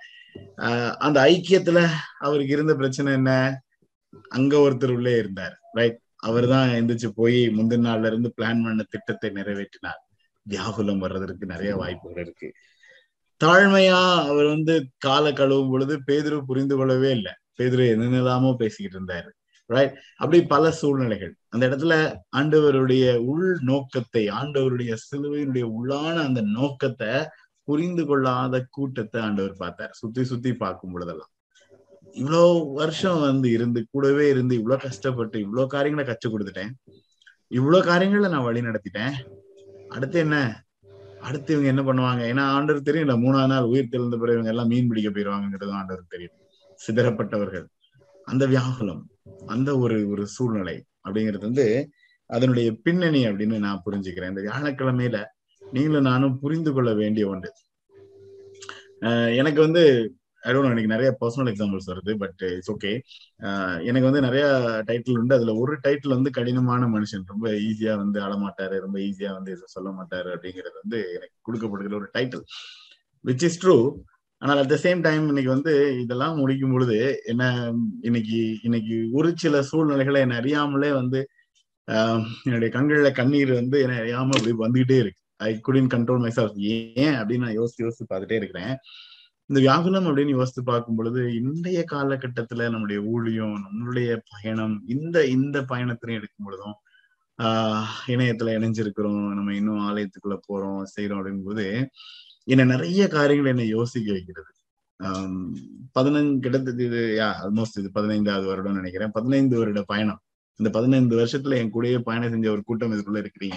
ஆஹ் 0.57 0.93
அந்த 0.95 1.21
ஐக்கியத்துல 1.21 1.87
அவருக்கு 2.19 2.53
இருந்த 2.53 2.75
பிரச்சனை 2.75 3.13
என்ன? 3.13 3.61
அங்க 4.29 4.57
ஒருத்தர் 4.57 4.93
உள்ளே 4.93 5.17
இருந்தார். 5.17 5.59
ரைட் 5.71 5.99
அவர் 6.15 6.47
தான் 6.47 6.69
எந்திரிச்சு 6.69 7.07
போய் 7.15 7.47
முந்தின 7.47 7.85
நாள்ல 7.87 8.05
இருந்து 8.05 8.33
பிளான் 8.37 8.63
பண்ண 8.63 8.83
திட்டத்தை 8.89 9.29
நிறைவேற்றினார். 9.29 10.01
வியாகுலம் 10.41 11.01
வர்றதற்கு 11.01 11.45
நிறைய 11.45 11.75
வாய்ப்புகள் 11.75 12.23
இருக்கு. 12.23 12.51
தாழ்மையா 13.43 14.27
அவர் 14.27 14.45
வந்து 14.45 14.87
காலை 14.97 15.33
கழுவும் 15.33 15.69
பொழுது 15.69 15.99
பேதுரு 16.07 16.41
புரிந்து 16.45 16.75
கொள்ளவே 16.75 17.11
இல்லை. 17.11 17.33
பேதுரு 17.57 17.85
என்னென்னலாமோ 17.95 18.55
பேசிக்கிட்டு 18.55 18.97
இருந்தாரு. 18.99 19.29
ரைட் 19.65 19.95
அப்படி 20.17 20.43
பல 20.45 20.71
சூழ்நிலைகள். 20.71 21.35
அந்த 21.49 21.67
இடத்துல 21.69 21.93
ஆண்டவருடைய 22.37 23.15
உள் 23.15 23.59
நோக்கத்தை 23.61 24.27
ஆண்டவருடைய 24.29 24.95
சிலுவையினுடைய 25.05 25.65
உள்ளான 25.77 26.15
அந்த 26.23 26.41
நோக்கத்தை 26.41 27.27
புரிந்து 27.63 28.05
கொள்ளாத 28.05 28.67
கூட்டத்தை 28.69 29.21
ஆண்டவர் 29.21 29.55
பார்த்தார். 29.57 29.91
சுத்தி 29.91 30.23
சுத்தி 30.23 30.53
பார்க்கும் 30.53 30.91
பொழுதெல்லாம். 30.91 31.31
இவ்வளோ 32.15 32.73
வருஷம் 32.73 33.19
வந்து 33.19 33.51
இருந்து 33.51 33.87
கூடவே 33.91 34.29
இருந்து 34.29 34.55
இவ்வளவு 34.55 34.81
கஷ்டப்பட்டு 34.81 35.39
இவ்வளவு 35.39 35.67
காரியங்களை 35.67 36.05
கற்றுக் 36.09 36.33
கொடுத்துட்டேன். 36.33 36.71
இவ்வளவு 37.47 37.83
காரியங்களை 37.83 38.29
நான் 38.31 38.43
வழி 38.43 38.61
நடத்திட்டேன். 38.61 39.15
அடுத்து 39.89 40.19
என்ன? 40.19 40.63
அடுத்து 41.21 41.53
இவங்க 41.53 41.69
என்ன 41.73 41.81
பண்ணுவாங்க? 41.81 42.21
ஏன்னா 42.31 42.43
ஆண்டவர் 42.57 42.81
தெரியும் 42.81 43.07
இல்லை 43.07 43.29
மூணாவது 43.29 43.47
நாள் 43.47 43.63
உயிர் 43.63 43.89
தெளிந்த 43.89 44.17
பிறகு 44.17 44.33
இவங்க 44.33 44.49
எல்லாம் 44.49 44.67
மீன் 44.67 44.87
பிடிக்க 44.87 45.09
போயிடுவாங்கிறதும் 45.09 45.79
ஆண்டவர் 45.79 46.05
தெரியும். 46.07 46.37
சிதறப்பட்டவர்கள். 46.87 47.65
அந்த 48.25 48.45
வியாகுலம். 48.45 49.03
அந்த 49.53 49.69
ஒரு 49.83 49.97
ஒரு 50.09 50.23
சூழ்நிலை 50.35 50.75
அப்படிங்கிறது 51.05 51.47
வந்து 51.49 51.65
அதனுடைய 52.29 52.67
பின்னணி 52.85 53.21
அப்படின்னு 53.27 53.57
நான் 53.65 53.83
புரிஞ்சுக்கிறேன். 53.85 54.31
இந்த 54.33 54.43
வியாழக்கிழமையில 54.47 55.17
நீங்களும் 55.61 56.09
நானும் 56.11 56.37
புரிந்து 56.39 56.71
கொள்ள 56.73 56.91
வேண்டிய 56.93 57.25
ஒன்று. 57.29 57.49
எனக்கு 59.39 59.59
வந்து 59.61 59.83
ஐடோன் 60.43 60.71
எனக்கு 60.73 60.91
நிறைய 60.93 61.09
பர்சனல் 61.21 61.49
எக்ஸாம்பிள்ஸ் 61.51 61.89
வருது 61.91 62.11
பட் 62.21 62.41
இட்ஸ் 62.55 62.71
ஓகே 62.71 62.91
எனக்கு 63.87 64.07
வந்து 64.07 64.21
நிறைய 64.21 64.45
டைட்டில் 64.89 65.19
உண்டு. 65.21 65.37
அதுல 65.37 65.53
ஒரு 65.55 65.73
டைட்டில் 65.85 66.15
வந்து 66.17 66.31
கடினமான 66.37 66.87
மனுஷன் 66.95 67.31
ரொம்ப 67.33 67.45
ஈஸியா 67.69 67.93
வந்து 68.03 68.19
அழமாட்டாரு 68.25 68.77
ரொம்ப 68.85 68.97
ஈஸியா 68.99 69.31
வந்து 69.33 69.53
சொல்ல 69.75 69.89
மாட்டாரு 69.99 70.29
அப்படிங்கிறது 70.35 70.75
வந்து 70.83 70.99
எனக்கு 71.15 71.35
கொடுக்கப்படுகிற 71.47 71.97
ஒரு 72.01 72.09
டைட்டில் 72.17 72.43
விச் 73.25 73.45
இஸ் 73.49 73.59
ட்ரூ 73.63 73.77
ஆனால் 74.45 74.59
அட் 74.61 74.71
த 74.73 74.77
சேம் 74.83 74.99
டைம் 75.01 75.23
இன்னைக்கு 75.27 75.51
வந்து 75.51 75.71
இதெல்லாம் 76.01 76.35
முடிக்கும் 76.37 76.73
பொழுது 76.73 76.97
என்ன 77.25 77.43
இன்னைக்கு 78.01 78.39
இன்னைக்கு 78.61 78.95
ஒரு 79.11 79.29
சில 79.35 79.61
சூழ்நிலைகளை 79.61 80.19
என்ன 80.21 80.35
அறியாமலே 80.35 80.91
வந்து 80.91 81.19
என்னுடைய 82.45 82.69
கண்கள்ல 82.73 83.09
கண்ணீர் 83.11 83.51
வந்து 83.53 83.77
என்ன 83.81 83.95
அறியாம 83.95 84.35
அப்படி 84.37 84.53
வந்துகிட்டே 84.65 84.97
இருக்கு. 84.99 85.19
ஐ 85.37 85.49
குடின் 85.67 85.89
கண்ட்ரோல் 85.93 86.21
மைசெல்ஃப் 86.25 86.59
ஏன் 86.75 87.15
அப்படின்னு 87.15 87.45
நான் 87.47 87.59
யோசிச்சு 87.59 87.83
யோசிச்சு 87.85 88.05
பார்த்துட்டே 88.09 88.31
இருக்கிறேன். 88.31 88.73
இந்த 89.49 89.59
வியாகுலம் 89.61 90.07
அப்படின்னு 90.09 90.37
யோசித்து 90.37 90.63
பார்க்கும் 90.63 90.95
பொழுது 90.95 91.21
இன்றைய 91.35 91.85
காலகட்டத்துல 91.91 92.69
நம்முடைய 92.69 93.01
ஊழியம் 93.01 93.55
நம்மளுடைய 93.65 94.09
பயணம் 94.31 94.75
இந்த 94.87 95.17
இந்த 95.27 95.57
பயணத்திலையும் 95.61 96.19
எடுக்கும் 96.21 96.47
பொழுதும் 96.47 96.75
ஆஹ் 97.39 97.87
இணையத்துல 98.07 98.55
இணைஞ்சிருக்கிறோம். 98.59 99.23
நம்ம 99.33 99.55
இன்னும் 99.55 99.83
ஆலயத்துக்குள்ள 99.89 100.37
போறோம் 100.49 100.81
செய்யறோம் 100.95 101.19
அப்படிங்கும்போது 101.19 101.65
என்ன 102.47 102.63
நிறைய 102.63 103.07
காரியங்கள் 103.07 103.51
என்னை 103.51 103.67
யோசிக்க 103.67 104.11
வைக்கிறது. 104.11 104.49
ஆஹ் 105.03 105.55
பதினஞ்சு 105.99 106.39
கிட்டத்தட்ட 106.39 106.83
இது 106.83 107.17
யா 107.19 107.33
ஆல்மோஸ்ட் 107.43 107.79
இது 107.79 107.91
பதினைந்தாவது 107.91 108.47
வருடம் 108.47 108.73
நினைக்கிறேன். 108.73 109.11
பதினைந்து 109.11 109.57
வருட 109.57 109.83
பயணம். 109.83 110.19
இந்த 110.55 110.71
பதினைந்து 110.71 111.15
வருஷத்துல 111.17 111.55
என் 111.55 111.73
கூடயே 111.73 111.99
பயணம் 111.99 112.29
செஞ்ச 112.29 112.51
ஒரு 112.51 112.63
கூட்டம் 112.63 112.91
இதுக்குள்ள 112.91 113.17
இருக்கிறீங்க. 113.17 113.55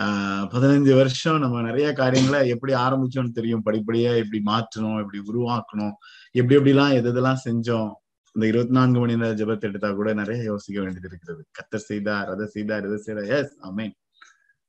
ஆஹ் 0.00 0.48
பதினஞ்சு 0.50 0.94
வருஷம் 0.96 1.38
நம்ம 1.38 1.62
நிறைய 1.62 1.92
காரியங்களை 1.92 2.48
எப்படி 2.48 2.74
ஆரம்பிச்சோம்னு 2.74 3.32
தெரியும். 3.32 3.62
படிப்படியா 3.64 4.16
எப்படி 4.16 4.42
மாற்றணும் 4.46 4.98
எப்படி 4.98 5.22
உருவாக்கணும் 5.32 5.92
எப்படி 6.30 6.56
எப்படிலாம் 6.56 6.92
எது 6.92 7.12
எதெல்லாம் 7.12 7.36
செஞ்சோம். 7.44 7.92
இந்த 8.32 8.46
இருபத்தி 8.46 8.72
நான்கு 8.72 8.98
மணி 8.98 9.16
நேரம் 9.16 9.36
ஜபத்தை 9.36 9.60
எடுத்தா 9.60 9.92
கூட 9.92 10.12
நிறைய 10.12 10.42
யோசிக்க 10.42 10.80
வேண்டியது 10.80 11.08
இருக்கிறது. 11.08 11.46
கத்தர் 11.50 11.86
செய்தார் 11.90 12.28
அதை 12.28 12.46
செய்தார் 12.46 12.86
இதை 12.86 12.96
செய்தார். 12.96 13.24
எஸ் 13.24 13.56
அமேன் 13.62 13.92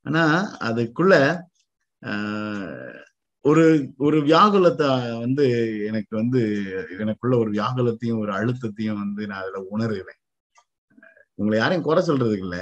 ஆனா 0.04 0.56
அதுக்குள்ள 0.60 1.40
ஆஹ் 2.06 3.04
ஒரு 3.46 3.64
ஒரு 3.98 4.18
வியாகுலத்தை 4.22 4.88
வந்து 5.20 5.46
எனக்கு 5.88 6.14
வந்து 6.18 6.40
எனக்குள்ள 7.00 7.36
ஒரு 7.38 7.52
வியாகுலத்தையும் 7.52 8.22
ஒரு 8.24 8.32
அழுத்தத்தையும் 8.32 9.02
வந்து 9.04 9.22
நான் 9.28 9.42
அதுல 9.42 9.60
உணர்கிறேன். 9.76 10.20
உங்களை 11.40 11.56
யாரையும் 11.60 11.88
குறை 11.88 12.02
சொல்றதுக்கு 12.08 12.48
இல்ல. 12.48 12.58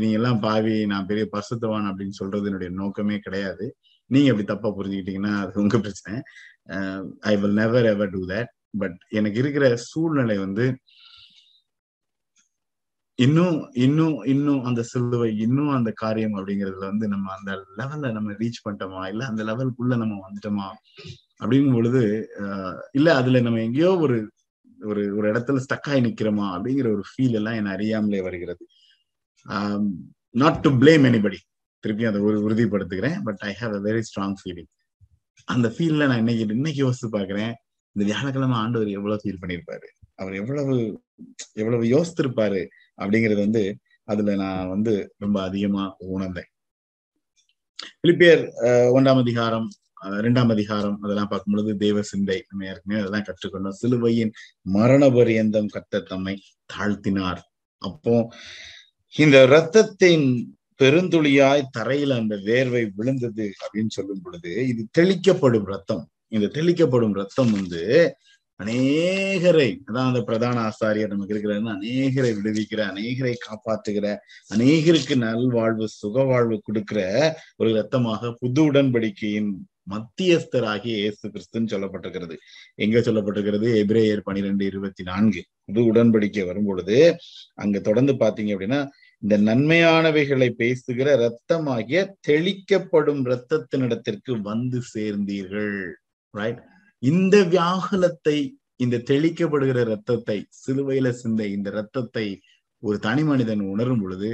நீங்க 0.00 0.16
எல்லாம் 0.20 0.40
பாவி 0.40 0.74
நான் 0.86 1.06
பெரிய 1.06 1.24
பசுத்தவான் 1.32 1.88
அப்படின்னு 1.90 2.18
சொல்றது 2.20 2.48
என்னுடைய 2.50 2.70
நோக்கமே 2.74 3.16
கிடையாது. 3.18 3.66
நீங்க 4.10 4.30
அப்படி 4.30 4.46
தப்பா 4.46 4.68
புரிஞ்சுக்கிட்டீங்கன்னா 4.78 5.34
அது 5.42 5.60
உங்க 5.62 5.76
பிரச்சனை. 5.78 6.16
I 7.30 7.34
will 7.36 7.58
never 7.62 7.88
ever 7.94 8.10
do 8.10 8.22
that 8.26 8.52
but 8.78 8.98
எனக்கு 9.18 9.38
இருக்கிற 9.38 9.66
சூழ்நிலை 9.90 10.36
வந்து 10.38 10.64
இன்னும் 13.18 13.54
இன்னும் 13.84 14.16
இன்னும் 14.32 14.64
அந்த 14.64 14.80
சிலுவை 14.82 15.28
இன்னும் 15.44 15.70
அந்த 15.76 15.90
காரியம் 16.02 16.34
அப்படிங்கிறதுல 16.38 16.88
வந்து 16.90 17.06
நம்ம 17.08 17.30
அந்த 17.36 17.50
லெவல்ல 17.78 18.08
நம்ம 18.16 18.34
ரீச் 18.40 18.64
பண்ணிட்டோமா? 18.64 19.02
இல்ல 19.12 19.22
அந்த 19.26 19.42
லெவலுக்குள்ள 19.44 19.94
நம்ம 20.02 20.16
வந்துட்டோமா? 20.26 20.66
அப்படிங்கும் 21.40 21.76
பொழுது 21.78 22.02
இல்ல 22.98 23.08
அதுல 23.20 23.40
நம்ம 23.46 23.62
எங்கேயோ 23.62 23.92
ஒரு 24.04 24.16
ஒரு 24.78 25.02
ஒரு 25.18 25.26
இடத்துல 25.32 25.60
ஸ்டக்காய் 25.66 26.04
நிக்கிறோமா? 26.06 26.46
அப்படிங்கிற 26.56 26.88
ஒரு 26.96 27.04
ஃபீல் 27.10 27.36
எல்லாம் 27.40 27.58
என்ன 27.60 27.70
அறியாமலே 27.76 28.20
வருகிறது. 28.26 28.62
நாட் 30.34 30.62
டு 30.64 30.70
பிளேம் 30.82 31.06
எனிபடி 31.10 31.38
திருப்பி 31.84 32.04
அதை 32.10 32.20
ஒரு 32.28 32.38
உறுதிப்படுத்துகிறேன். 32.46 33.18
But 33.26 33.42
I 33.42 33.52
have 33.60 33.74
a 33.78 33.82
very 33.88 34.02
strong 34.08 34.36
feeling 34.40 34.70
அந்த 35.48 35.68
ஃபீல்ல 35.74 36.06
நான் 36.10 36.22
இன்னைக்கு 36.24 36.54
இன்னைக்கு 36.58 36.80
யோசிச்சு 36.84 37.08
பாக்குறேன் 37.16 37.52
இந்த 37.96 38.04
வியாழக்கிழமை 38.10 38.56
ஆண்டவர் 38.62 38.90
எவ்வளவு 38.98 39.22
ஃபீல் 39.22 39.40
பண்ணியிருப்பாரு? 39.42 39.86
அவர் 40.18 40.34
எவ்வளவு 40.40 40.74
எவ்வளவு 41.62 41.84
யோசித்திருப்பாரு? 41.94 42.60
அப்படிங்கிறது 42.98 43.40
வந்து 43.46 43.62
அதுல 44.08 44.34
நான் 44.42 44.70
வந்து 44.74 44.92
ரொம்ப 45.24 45.38
அதிகமா 45.48 45.84
உணர்ந்தேன். 46.14 46.50
பிலிப்பியர் 48.02 48.44
ஒன்றாம் 48.96 49.20
அதிகாரம் 49.24 49.68
இரண்டாம் 50.18 50.50
அதிகாரம் 50.54 50.96
அதெல்லாம் 51.04 51.30
பார்க்கும் 51.30 51.54
பொழுது 51.54 51.72
தேவ 51.84 52.02
சிந்தை 52.10 52.36
நம்ம 52.48 52.66
ஏற்கனவே 52.70 53.00
அதெல்லாம் 53.02 53.26
கற்றுக்கொண்டோம். 53.28 53.78
சிலுவையின் 53.80 54.32
மரண 54.76 55.02
பரியந்தம் 55.16 55.70
கத்த 55.74 56.02
தம்மை 56.10 56.34
தாழ்த்தினார். 56.74 57.40
அப்போ 57.82 58.14
இந்த 59.14 59.38
ரத்தத்தின் 59.54 60.26
பெருந்துளியாய் 60.80 61.70
தரையில 61.78 62.16
அந்த 62.22 62.34
வேர்வை 62.48 62.82
விழுந்தது 62.96 63.46
அப்படின்னு 63.62 63.92
சொல்லும் 63.98 64.22
பொழுது 64.24 64.52
இது 64.72 64.82
தெளிக்கப்படும் 64.98 65.68
ரத்தம் 65.72 66.04
இந்த 66.34 66.46
தெளிக்கப்படும் 66.58 67.14
ரத்தம் 67.20 67.52
வந்து 67.58 67.82
அநேகரை 68.60 69.68
அதான் 69.86 70.08
அந்த 70.10 70.20
பிரதான 70.22 70.60
ஆசாரியர் 70.60 71.12
நமக்கு 71.12 71.34
இருக்கிறாருன்னு 71.34 71.76
அநேகரை 71.76 72.30
விடுவிக்கிற 72.36 72.80
அநேகரை 72.92 73.34
காப்பாற்றுகிற 73.46 74.16
அநேகருக்கு 74.54 75.16
நல்வாழ்வு 75.16 75.88
சுகவாழ்வு 76.02 76.58
கொடுக்கிற 76.62 77.00
ஒரு 77.56 77.72
ரத்தமாக 77.72 78.32
புது 78.32 78.62
உடன்படிக்கையின் 78.70 79.50
மத்தியஸ்தராகிய 79.90 80.94
இயேசு 81.02 81.24
கிறிஸ்துன்னு 81.28 81.72
சொல்லப்பட்டிருக்கிறது. 81.72 82.36
எங்க 82.74 82.98
சொல்லப்பட்டிருக்கிறது? 82.98 83.68
எபிரேயர் 83.82 84.22
பனிரெண்டு 84.24 84.64
இருபத்தி 84.66 85.02
நான்கு. 85.02 85.42
புது 85.64 85.82
உடன்படிக்கை 85.92 86.44
வரும் 86.46 86.64
பொழுது 86.64 87.16
அங்க 87.54 87.78
தொடர்ந்து 87.78 88.12
பாத்தீங்க 88.12 88.54
அப்படின்னா 88.56 88.80
இந்த 89.22 89.38
நன்மையானவைகளை 89.38 90.48
பேசுகிற 90.62 91.08
ரத்தமாகிய 91.16 92.00
தெளிக்கப்படும் 92.20 93.22
இரத்தத்தினிடத்திற்கு 93.26 94.40
வந்து 94.40 94.80
சேர்ந்தீர்கள். 94.94 95.76
ரைட் 96.30 96.74
இந்த 97.06 97.36
வியாகுலத்தை 97.44 98.38
இந்த 98.76 99.02
தெளிக்கப்படுகிற 99.10 99.80
ரத்தத்தை 99.84 100.36
சிலுவையில 100.60 101.08
சிந்த 101.10 101.42
இந்த 101.46 101.68
ரத்தத்தை 101.70 102.26
ஒரு 102.82 102.96
தனி 102.98 103.22
மனிதன் 103.22 103.62
உணரும் 103.64 104.00
பொழுது 104.00 104.30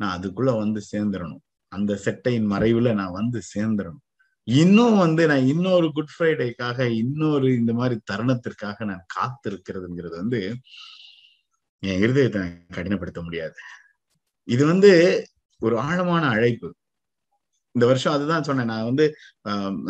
நான் 0.00 0.14
அதுக்குள்ள 0.18 0.50
வந்து 0.56 0.80
சேர்ந்துடணும் 0.92 1.42
அந்த 1.72 1.92
செட்டையின் 2.04 2.48
மறைவுல 2.52 2.92
நான் 2.94 3.10
வந்து 3.10 3.40
சேர்ந்துடணும் 3.54 4.04
இன்னும் 4.46 4.96
வந்து 4.96 5.22
நான் 5.26 5.46
இன்னொரு 5.46 5.88
குட் 5.92 6.14
ஃப்ரைடேக்காக 6.14 6.86
இன்னொரு 6.94 7.48
இந்த 7.54 7.72
மாதிரி 7.72 7.96
தருணத்திற்காக 8.12 8.84
நான் 8.84 9.04
காத்திருக்கிறதுங்கிறது 9.16 10.16
வந்து 10.16 10.40
என் 11.82 12.00
இருதயத்தை 12.02 12.42
கடினப்படுத்த 12.72 13.20
முடியாது. 13.22 13.58
இது 14.48 14.62
வந்து 14.66 14.90
ஒரு 15.60 15.74
ஆழமான 15.78 16.24
அழைப்பு. 16.28 16.68
இந்த 17.74 17.84
வருஷம் 17.90 18.14
அதுதான் 18.16 18.46
சொன்னேன். 18.48 18.70
நான் 18.72 18.88
வந்து 18.90 19.04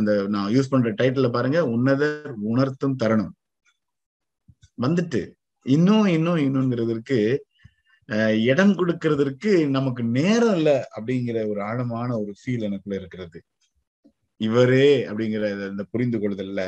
இந்த 0.00 0.12
நான் 0.34 0.50
யூஸ் 0.56 0.72
பண்ற 0.72 0.90
டைட்டில் 1.00 1.34
பாருங்க 1.37 1.60
உன்னதர் 1.75 2.32
உணர்த்தும் 2.52 2.99
தருணம். 3.02 3.34
வந்துட்டு 4.84 5.22
இன்னும் 5.66 6.08
இன்னும் 6.16 6.42
இன்னுங்கிறதுக்கு 6.46 7.18
இடம் 8.50 8.75
கொடுக்கறதற்கு 8.78 9.50
நமக்கு 9.76 10.02
நேரம் 10.18 10.54
இல்லை 10.58 10.76
அப்படிங்கிற 10.96 11.38
ஒரு 11.52 11.60
ஆழமான 11.62 12.08
ஒரு 12.22 12.32
ஃபீல் 12.40 12.66
எனக்குள்ள 12.68 12.94
இருக்கிறது. 13.00 13.38
இவரே 14.40 14.88
அப்படிங்கிற 15.08 15.49
இந்த 15.70 15.84
புரிந்து 15.92 16.18
கொள்ளுதல்ல 16.18 16.62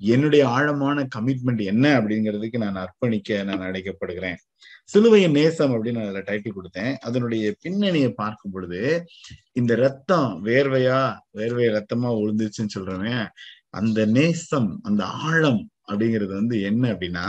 என்னுடைய 0.00 0.42
ஆழமான 0.56 1.06
கமிட்மெண்ட் 1.14 1.62
என்ன 1.72 1.86
அப்படிங்கிறதுக்கு 1.98 2.58
நான் 2.64 2.80
அர்ப்பணிக்க 2.84 3.38
நான் 3.50 3.64
அழைக்கப்படுகிறேன். 3.68 4.38
சிலுவையின் 4.88 5.32
நேசம் 5.32 5.72
அப்படின்னு 5.74 5.92
நான் 5.92 6.04
அதுல 6.04 6.22
டைட்டில் 6.28 6.56
கொடுத்தேன். 6.58 6.92
அதனுடைய 6.98 7.54
பின்னணியை 7.62 8.10
பார்க்கும் 8.12 8.52
பொழுது 8.52 8.80
இந்த 9.52 9.74
ரத்தம் 9.74 10.44
வேர்வையா 10.44 11.00
வேர்வை 11.38 11.66
ரத்தமா 11.76 12.10
உழுந்துச்சுன்னு 12.20 12.74
சொல்றேன் 12.76 13.24
அந்த 13.70 14.06
நேசம் 14.06 14.80
அந்த 14.82 15.04
ஆழம் 15.04 15.62
அப்படிங்கிறது 15.90 16.32
வந்து 16.32 16.56
என்ன 16.60 16.92
அப்படின்னா 16.92 17.24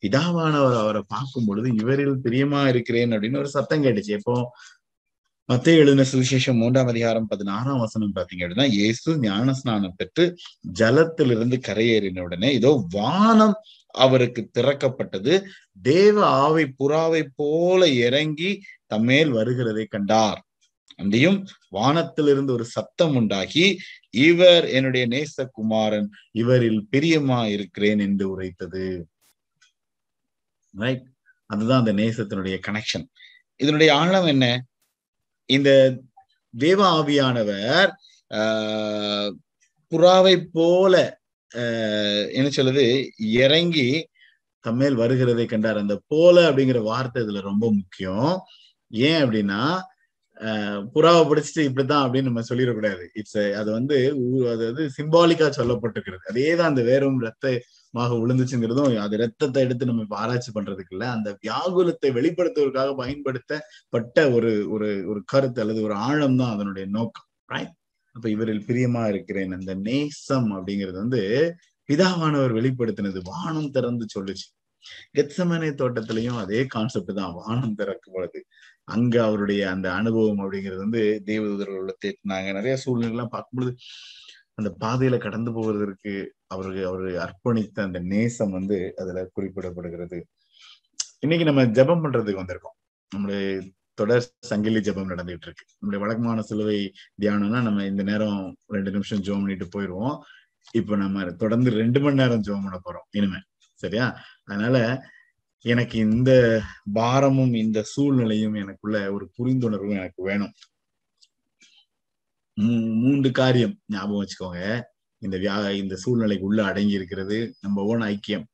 பிதாவானவர் 0.00 0.76
அவரை 0.78 1.02
பார்க்கும் 1.06 1.44
பொழுது 1.44 1.68
இவரில் 1.74 2.22
பிரியமா 2.24 2.68
இருக்கிறேன் 2.68 3.10
அப்படின்னு 3.10 3.38
ஒரு 3.38 3.48
சத்தம் 3.48 3.84
கேட்டுச்சு. 3.84 4.12
எப்போ? 4.18 4.36
மத்திய 5.48 5.76
எழுதின 5.76 6.04
சுவிசேஷம் 6.12 6.58
மூன்றாம் 6.62 6.86
அதிகாரம் 6.86 7.26
பதினாறாம் 7.26 7.78
வசனம் 7.78 8.14
பாத்தீங்க 8.14 8.42
அப்படின்னா 8.44 8.66
இயேசு 8.70 9.18
ஞான 9.18 9.52
ஸ்நானம் 9.52 9.94
பெற்று 9.96 10.24
ஜலத்திலிருந்து 10.78 11.56
கரையேறின 11.68 12.20
உடனே 12.20 12.50
இதோ 12.54 12.86
வானம் 12.90 13.54
அவருக்கு 13.92 14.50
திறக்கப்பட்டது. 14.58 15.46
தேவ 15.82 16.26
ஆவை 16.26 16.74
புறாவை 16.78 17.26
போல 17.36 17.88
இறங்கி 17.88 18.62
தம்மேல் 18.94 19.32
வருகிறதை 19.32 19.84
கண்டார். 19.84 20.44
அன்றியும் 20.96 21.46
வானத்திலிருந்து 21.68 22.52
ஒரு 22.52 22.64
சத்தம் 22.64 23.16
உண்டாகி 23.16 23.78
இவர் 24.10 24.68
என்னுடைய 24.68 25.08
நேசகுமாரன் 25.08 26.08
இவரில் 26.30 26.86
பிரியமா 26.92 27.50
இருக்கிறேன் 27.50 27.98
என்று 27.98 28.30
உரைத்தது. 28.30 29.06
ரைட் 30.70 31.06
அதுதான் 31.46 31.78
அந்த 31.78 31.92
நேசத்தினுடைய 31.92 32.60
கனெக்ஷன் 32.66 33.04
இதனுடைய 33.56 33.94
ஆழம் 33.94 34.26
என்ன? 34.26 34.64
இந்த 35.46 36.00
தேவ 36.58 37.02
ஆவியானவர் 37.02 37.90
ஆஹ் 38.30 39.32
புறாவை 39.90 40.46
போல 40.52 41.19
என்ன 42.38 42.48
சொல்லுது? 42.58 42.84
இறங்கி 43.44 43.88
தம்மேல் 44.64 45.00
வருகிறதை 45.02 45.44
கண்டார். 45.52 45.82
அந்த 45.84 45.96
போல 46.12 46.36
அப்படிங்கிற 46.50 46.80
வார்த்தை 46.90 47.22
இதுல 47.24 47.40
ரொம்ப 47.50 47.66
முக்கியம். 47.80 48.32
ஏன் 48.90 49.20
அப்படின்னா 49.24 49.62
புறாவை 50.94 51.22
படிச்சுட்டு 51.30 51.62
இப்படிதான் 51.68 52.04
அப்படின்னு 52.04 52.28
நம்ம 52.28 52.42
சொல்லிடக்கூடாது. 52.50 53.04
இட்ஸ் 53.20 53.40
அது 53.60 53.70
வந்து 53.78 53.96
அது 54.52 54.62
வந்து 54.70 54.84
சிம்பாலிக்கா 54.98 55.48
சொல்லப்பட்டிருக்கிறது. 55.58 56.22
அதே 56.32 56.46
தான் 56.58 56.70
அந்த 56.72 56.82
வேறும் 56.90 57.18
ரத்தமாக 57.26 58.18
விழுந்துச்சுங்கிறதும் 58.22 58.96
அது 59.06 59.16
ரத்தத்தை 59.24 59.62
எடுத்து 59.66 59.90
நம்ம 59.90 60.06
ஆராய்ச்சி 60.22 60.52
பண்றதுக்கு 60.56 60.94
இல்ல. 60.96 61.06
அந்த 61.16 61.30
வியாகுலத்தை 61.44 62.10
வெளிப்படுத்துவதற்காக 62.18 62.94
பயன்படுத்தப்பட்ட 63.02 64.16
ஒரு 64.36 64.52
ஒரு 64.76 64.90
ஒரு 65.12 65.22
கருத்து 65.34 65.62
அல்லது 65.64 65.82
ஒரு 65.88 65.96
ஆழம் 66.08 66.38
தான் 66.42 66.54
அதனுடைய 66.56 66.86
நோக்கம். 66.98 67.28
ரைட் 67.54 67.74
அப்ப 68.16 68.26
இவரில் 68.30 68.66
பிரியமா 68.66 69.02
இருக்கிறேன். 69.08 69.52
அந்த 69.52 69.74
நேசம் 69.74 70.50
அப்படிங்கிறது 70.56 70.98
வந்து 71.04 71.20
பிதாவானவர் 71.88 72.54
வெளிப்படுத்தினது. 72.58 73.20
வானம் 73.24 73.70
திறந்து 73.70 74.06
சொல்லுச்சு. 74.14 74.46
கெத்சமனை 75.18 75.70
தோட்டத்திலையும் 75.74 76.38
அதே 76.38 76.66
கான்செப்ட் 76.66 77.12
தான். 77.14 77.32
வானம் 77.34 77.74
திறக்கும் 77.74 78.14
பொழுது 78.14 78.40
அங்க 78.84 79.14
அவருடைய 79.24 79.62
அந்த 79.70 79.88
அனுபவம் 79.92 80.42
அப்படிங்கிறது 80.44 80.76
வந்து 80.76 81.02
தேவதூதர்கள் 81.26 82.00
தேட்டினாங்க 82.06 82.50
நிறைய 82.52 82.74
சூழ்நிலைலாம் 82.84 83.32
பார்க்கும்பொழுது 83.34 83.72
அந்த 84.54 84.70
பாதையில 84.80 85.16
கடந்து 85.18 85.50
போவதற்கு 85.52 86.12
அவருக்கு 86.46 86.82
அவரு 86.86 87.10
அர்ப்பணித்த 87.18 87.78
அந்த 87.82 87.98
நேசம் 88.12 88.50
வந்து 88.50 88.78
அதுல 88.96 89.20
குறிப்பிடப்படுகிறது. 89.36 90.18
இன்னைக்கு 91.20 91.44
நம்ம 91.44 91.62
ஜபம் 91.70 92.02
பண்றதுக்கு 92.04 92.42
வந்திருக்கோம். 92.42 92.76
நம்மளுடைய 93.12 93.44
தொடர் 94.00 94.32
சங்கிலி 94.40 94.80
ஜபம் 94.80 95.08
நடந்துகிட்டு 95.08 95.46
இருக்கு 95.46 95.64
நம்முடைய 95.78 96.04
வழக்கமான 96.04 96.42
சிலுவை 96.42 96.92
தியானம்னா 97.20 97.62
நம்ம 97.62 97.84
இந்த 97.84 98.02
நேரம் 98.02 98.56
ரெண்டு 98.66 98.90
நிமிஷம் 98.90 99.22
ஜோம் 99.22 99.40
பண்ணிட்டு 99.40 99.66
போயிடுவோம் 99.66 100.18
இப்ப 100.72 100.96
நம்ம 100.96 101.24
தொடர்ந்து 101.32 101.70
ரெண்டு 101.70 102.00
மணி 102.00 102.14
நேரம் 102.14 102.42
ஜோம் 102.42 102.62
பண்ண 102.64 102.80
போறோம் 102.84 103.06
இனிமே. 103.10 103.36
சரியா? 103.74 104.06
அதனால 104.44 105.02
எனக்கு 105.64 105.98
இந்த 105.98 106.62
பாரமும் 106.92 107.52
இந்த 107.54 107.82
சூழ்நிலையும் 107.82 108.54
எனக்குள்ள 108.54 109.12
ஒரு 109.12 109.30
புரிந்துணர்வும் 109.38 109.96
எனக்கு 109.96 110.22
வேணும். 110.22 110.52
மூன்று 113.02 113.30
காரியம் 113.30 113.78
ஞாபகம் 113.86 114.24
வச்சுக்கோங்க. 114.24 114.82
இந்த 115.18 115.36
வியா 115.36 115.72
இந்த 115.72 115.96
சூழ்நிலைக்கு 115.96 116.46
உள்ள 116.46 116.64
அடங்கி 116.64 116.92
இருக்கிறது. 116.92 117.54
நம்ம 117.60 117.82
ஓன் 117.84 118.00
ஐக்கியம். 118.00 118.44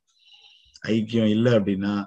ஐக்கியம் 0.86 1.30
இல்லை 1.30 1.52
அப்படின்னா 1.52 2.04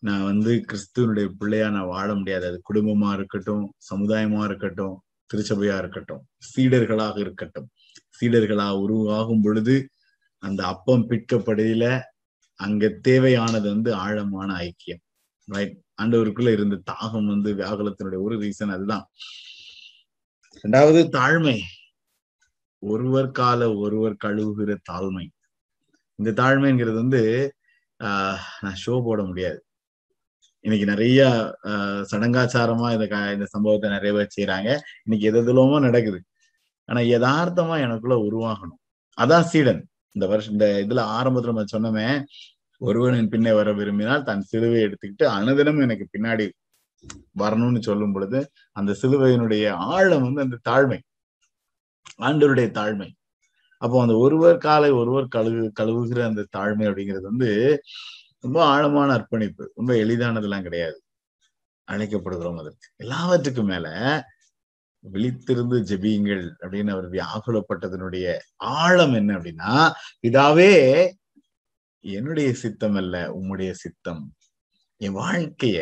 நான் 0.00 0.24
வந்து 0.24 0.64
கிறிஸ்துவனுடைய 0.68 1.28
பிள்ளையா 1.38 1.68
நான் 1.68 1.86
வாழ 1.86 2.14
முடியாது. 2.14 2.46
அது 2.46 2.62
குடும்பமா 2.72 3.12
இருக்கட்டும் 3.12 3.72
சமுதாயமா 3.94 4.44
இருக்கட்டும் 4.44 5.02
திருச்சபையா 5.34 5.78
இருக்கட்டும் 5.78 6.26
சீடர்களாக 6.56 7.18
இருக்கட்டும். 7.18 7.68
சீடர்களா 8.20 8.70
உருவாகும் 8.70 9.40
பொழுது 9.40 9.88
அந்த 10.38 10.66
அப்பம் 10.66 11.10
பிற்கப்படையில 11.10 12.00
அங்க 12.54 12.88
தேவையானது 12.88 13.68
வந்து 13.68 13.94
ஆழமான 13.94 14.54
ஐக்கியம். 14.54 15.02
ரைட் 15.44 15.78
ஆண்டவருக்குள்ள 16.02 16.52
இருந்த 16.52 16.82
தாகம் 16.92 17.26
வந்து 17.26 17.54
வியாகுலத்தினுடைய 17.54 18.20
ஒரு 18.20 18.38
ரீசன் 18.38 18.70
அதுதான். 18.70 19.06
ரெண்டாவது 20.62 21.08
தாழ்மை. 21.08 21.60
ஒருவர் 22.78 23.30
கால 23.30 23.74
ஒருவர் 23.74 24.16
கழுவுகிற 24.24 24.76
தாழ்மை. 24.92 25.28
இந்த 26.14 26.42
தாழ்மைங்கிறது 26.42 26.94
வந்து 26.94 27.52
ஆஹ் 27.98 28.36
நான் 28.60 28.76
ஷோ 28.86 29.02
போட 29.04 29.22
முடியாது. 29.22 29.64
இன்னைக்கு 30.64 30.86
நிறைய 30.86 31.20
ஆஹ் 31.64 32.02
சடங்காச்சாரமா 32.10 32.88
இந்த 32.94 33.32
இந்த 33.32 33.46
சம்பவத்தை 33.46 33.90
நிறைய 33.90 34.12
பேர் 34.16 34.34
செய்யறாங்க 34.36 34.70
இன்னைக்கு 35.04 35.28
எது 35.30 35.38
எதுலமோ 35.42 35.80
நடக்குது. 35.80 36.18
ஆனா 36.88 37.00
யதார்த்தமா 37.14 37.76
எனக்குள்ள 37.80 38.16
உருவாகணும். 38.28 38.80
அதான் 39.18 39.48
சீடன். 39.52 39.80
இந்த 40.16 40.26
வருஷம் 40.26 40.52
இந்த 40.52 40.66
இதுல 40.88 41.02
ஆரம்பத்துல 41.18 41.52
நம்ம 41.52 41.64
சொன்னோமே 41.74 42.06
ஒருவனின் 42.80 43.28
பின்னே 43.28 43.52
வர 43.52 43.72
விரும்பினால் 43.72 44.22
தன் 44.22 44.42
சிலுவை 44.42 44.80
எடுத்துக்கிட்டு 44.84 45.24
அனுதினம் 45.38 45.80
எனக்கு 45.80 46.06
பின்னாடி 46.14 46.46
வரணும்னு 47.38 47.80
சொல்லும் 47.80 48.12
பொழுது 48.12 48.38
அந்த 48.72 48.92
சிலுவையினுடைய 49.02 49.66
ஆழம் 49.70 50.24
வந்து 50.26 50.44
அந்த 50.46 50.58
தாழ்மை. 50.70 50.98
ஆண்டவருடைய 52.20 52.68
தாழ்மை. 52.78 53.08
அப்போ 53.82 53.96
அந்த 54.00 54.14
ஒருவர் 54.16 54.56
காலை 54.58 54.90
ஒருவர் 54.90 55.28
கழுவு 55.36 55.60
கழுவுகிற 55.80 56.20
அந்த 56.30 56.42
தாழ்மை 56.56 56.84
அப்படிங்கிறது 56.90 57.26
வந்து 57.30 57.50
ரொம்ப 58.40 58.64
ஆழமான 58.64 59.12
அர்ப்பணிப்பு. 59.12 59.72
ரொம்ப 59.74 59.92
எளிதானதெல்லாம் 59.94 60.62
கிடையாது. 60.62 61.02
அழைக்கப்படுகிறோம் 61.88 62.58
அதற்கு. 62.58 62.88
எல்லாவற்றுக்கும் 62.96 63.66
மேல 63.66 63.88
விழித்திருந்து 65.12 65.78
ஜெபியுங்கள் 65.90 66.50
அப்படின்னு 66.60 66.90
அவர் 66.90 67.10
வியாகுலப்பட்டதனுடைய 67.10 68.38
ஆழம் 68.56 69.14
என்ன 69.14 69.38
அப்படின்னா 69.38 69.90
இதாவே 70.28 70.72
என்னுடைய 72.04 72.54
சித்தம் 72.54 72.94
அல்ல 72.94 73.16
உம்முடைய 73.34 73.70
சித்தம். 73.70 74.34
என் 74.96 75.16
வாழ்க்கைய 75.16 75.78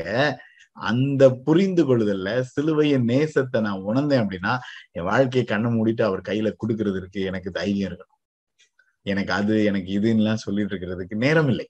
அந்த 0.73 1.31
புரிந்து 1.31 1.83
கொள்ளுதல்ல 1.85 2.41
சிலுவையின் 2.41 3.07
நேசத்தை 3.07 3.61
நான் 3.61 3.81
உணர்ந்தேன் 3.81 4.27
அப்படின்னா 4.27 4.59
என் 4.93 5.05
வாழ்க்கையை 5.05 5.45
கண்ணை 5.45 5.71
மூடிட்டு 5.71 6.03
அவர் 6.03 6.21
கையில 6.21 6.53
கொடுக்கறதுக்கு 6.63 7.25
எனக்கு 7.25 7.51
தைரியம் 7.51 7.93
இருக்கணும். 7.93 8.19
எனக்கு 9.07 9.33
அது 9.33 9.65
எனக்கு 9.65 10.01
இதுன்னெலாம் 10.01 10.35
சொல்லிட்டு 10.35 10.77
இருக்கிறதுக்கு 10.77 11.15
நேரம் 11.17 11.49
இல்லை. 11.49 11.69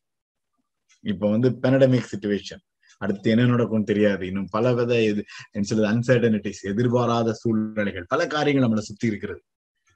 இப்ப 1.00 1.30
வந்து 1.30 1.50
பெனடமிக் 1.62 2.10
சுச்சுவேஷன் 2.12 2.62
அடுத்து 2.98 3.30
என்ன 3.30 3.46
நடக்கும் 3.46 3.84
தெரியாது. 3.84 4.26
இன்னும் 4.26 4.48
பல 4.50 4.74
வித 4.74 5.02
எது 5.02 5.24
சொல்றது 5.62 5.88
அன்சர்டனிட்டிஸ் 5.90 6.62
எதிர்பாராத 6.62 7.32
சூழ்நிலைகள் 7.32 8.04
பல 8.08 8.26
காரியங்கள் 8.26 8.70
நம்மளை 8.70 8.82
சுத்தி 8.82 9.06
இருக்கிறது. 9.06 9.42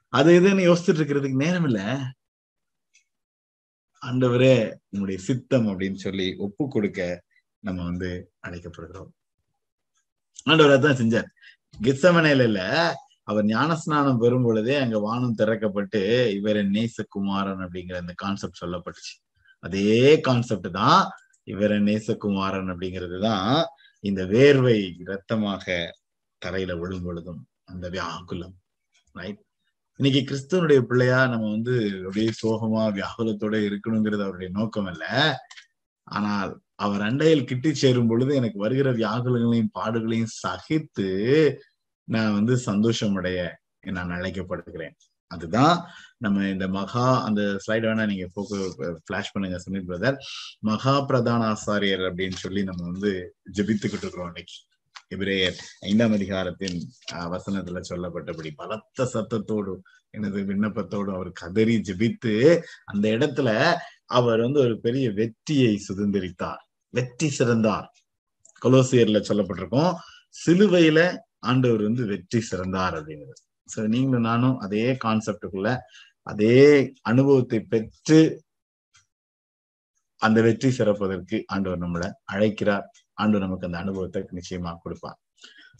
அது 0.07 0.39
இதுன்னு 0.39 0.65
யோசிச்சுட்டு 0.69 1.01
இருக்கிறதுக்கு 1.01 1.35
நேரம் 1.35 1.63
இல்ல. 1.63 1.97
ஆண்டவரே 4.01 4.73
நம்முடைய 4.89 5.21
சித்தம் 5.21 5.67
அப்படின்னு 5.67 5.93
சொல்லி 5.93 6.35
ஒப்பு 6.37 6.67
கொடுக்க 6.67 7.23
நம்ம 7.59 7.83
வந்து 7.83 8.31
அழைக்கப்படுகிறோம். 8.47 9.11
ஆண்டவர் 10.43 10.79
அதான் 10.79 10.99
செஞ்சார். 11.01 11.29
கிசமனையில 11.81 12.43
இல்ல 12.43 12.61
அவர் 13.23 13.45
ஞானஸ்நானம் 13.45 14.17
பெறும் 14.17 14.43
பொழுதே 14.43 14.75
அங்க 14.75 14.99
வானம் 14.99 15.35
திறக்கப்பட்டு 15.37 16.29
இவர் 16.31 16.55
நேசகுமாரன் 16.55 17.63
அப்படிங்கிற 17.65 17.95
அந்த 17.95 18.13
கான்செப்ட் 18.15 18.63
சொல்லப்பட்டுச்சு. 18.63 19.13
அதே 19.63 19.97
கான்செப்ட் 20.27 20.69
தான் 20.79 21.01
இவர 21.47 21.71
நேசகுமாரன் 21.81 22.71
அப்படிங்கிறது 22.73 23.17
தான் 23.21 23.49
இந்த 24.03 24.21
வேர்வை 24.25 24.77
ரத்தமாக 25.03 25.65
தரையில 26.41 26.73
விழும் 26.79 27.05
பொழுதும் 27.05 27.41
அந்த 27.65 27.85
வியாகுலம் 27.89 28.55
ரைட் 29.15 29.41
இன்னைக்கு 29.99 30.21
கிறிஸ்துவனுடைய 30.23 30.79
பிள்ளையா 30.81 31.19
நம்ம 31.27 31.49
வந்து 31.49 31.73
அப்படியே 32.03 32.29
சோகமா 32.41 32.83
வியாகுலத்தோட 32.97 33.55
இருக்கணுங்கிறது 33.67 34.25
அவருடைய 34.25 34.49
நோக்கம் 34.51 34.89
அல்ல 34.91 35.05
ஆனால் 36.07 36.51
அவர் 36.75 37.01
அண்டையில் 37.01 37.47
கிட்டி 37.49 37.71
சேரும் 37.73 38.09
பொழுது 38.09 38.31
எனக்கு 38.35 38.57
வருகிற 38.59 38.89
வியாகுலங்களையும் 38.93 39.73
பாடுகளையும் 39.75 40.33
சகித்து 40.43 41.07
நான் 42.07 42.33
வந்து 42.33 42.53
சந்தோஷம் 42.69 43.15
அடைய 43.15 43.39
நான் 43.89 44.15
அழைக்கப்படுகிறேன். 44.17 44.95
அதுதான் 45.31 45.75
நம்ம 46.23 46.45
இந்த 46.49 46.65
மகா 46.77 47.05
அந்த 47.27 47.41
ஸ்லைடு 47.63 47.85
வேணா 47.87 48.05
நீங்க 48.05 48.27
போக்கு 48.33 48.57
ஃபிளாஷ் 49.05 49.33
பண்ணுங்க 49.33 49.57
சுனில் 49.63 49.87
பிரதர் 49.89 50.19
மகா 50.69 50.93
பிரதான 51.09 51.47
ஆசாரியர் 51.53 52.03
அப்படின்னு 52.09 52.37
சொல்லி 52.43 52.63
நம்ம 52.63 52.83
வந்து 52.91 53.11
ஜெபித்துக்கிட்டு 53.57 54.05
இருக்கிறோம் 54.05 54.31
இன்னைக்கு 54.33 54.57
எபிரேயர் 55.11 55.57
ஐந்தாம் 55.81 56.15
அதிகாரத்தின் 56.17 56.77
வசனத்துல 57.33 57.81
சொல்லப்பட்டபடி 57.91 58.51
பலத்த 58.61 59.07
சத்தத்தோடு 59.13 59.73
எனது 60.11 60.39
விண்ணப்பத்தோடும் 60.49 61.17
அவர் 61.17 61.31
கதறி 61.41 61.75
ஜெபித்து 61.89 62.33
அந்த 62.85 63.05
இடத்துல 63.15 63.49
அவர் 64.17 64.39
வந்து 64.39 64.59
ஒரு 64.65 64.75
பெரிய 64.79 65.05
வெற்றியை 65.19 65.73
சுதந்திரித்தார். 65.87 66.61
வெற்றி 66.93 67.29
சிறந்தார். 67.29 67.87
கொலோசியர்ல 68.61 69.21
சொல்லப்பட்டிருக்கோம் 69.29 69.93
சிலுவையில 70.35 70.99
ஆண்டவர் 71.43 71.81
வந்து 71.81 72.03
வெற்றி 72.05 72.39
சிறந்தார் 72.41 72.95
அப்படிங்கிறது. 72.99 73.41
சோ 73.69 73.81
நீங்களும் 73.93 74.27
நானும் 74.29 74.57
அதே 74.59 74.85
கான்செப்டுக்குள்ள 75.05 75.69
அதே 76.27 76.57
அனுபவத்தை 77.11 77.59
பெற்று 77.73 78.19
அந்த 80.21 80.39
வெற்றி 80.41 80.69
சிறப்பதற்கு 80.77 81.37
ஆண்டவர் 81.53 81.83
நம்மளை 81.83 82.07
அழைக்கிறார். 82.33 82.85
ஆண்டவர் 83.21 83.45
நமக்கு 83.45 83.67
அந்த 83.69 83.79
அனுபவத்தை 83.83 84.21
நிச்சயமா 84.39 84.71
கொடுப்பார். 84.83 85.17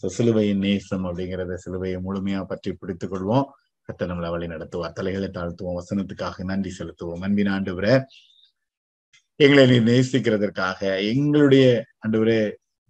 ஸோ 0.01 0.07
சிலுவையின் 0.15 0.63
நேசம் 0.65 1.05
அப்படிங்கிறத 1.09 1.57
சிலுவையை 1.65 1.99
முழுமையா 2.07 2.41
பற்றி 2.51 2.71
பிடித்துக் 2.81 3.13
கொள்வோம். 3.13 3.47
கத்த 3.89 4.07
நம்மளை 4.09 4.29
வழி 4.33 4.47
நடத்துவார். 4.53 4.95
தலைகளை 4.99 5.29
தாழ்த்துவோம். 5.37 5.77
வசனத்துக்காக 5.81 6.43
நன்றி 6.51 6.71
செலுத்துவோம். 6.79 7.23
அன்பின் 7.27 7.51
ஆண்டவரை 7.55 7.93
எங்களை 9.39 9.63
நீ 9.71 9.77
நேசிக்கிறதற்காக 9.91 10.79
எங்களுடைய 11.11 11.65
ஆண்டவரே 12.05 12.39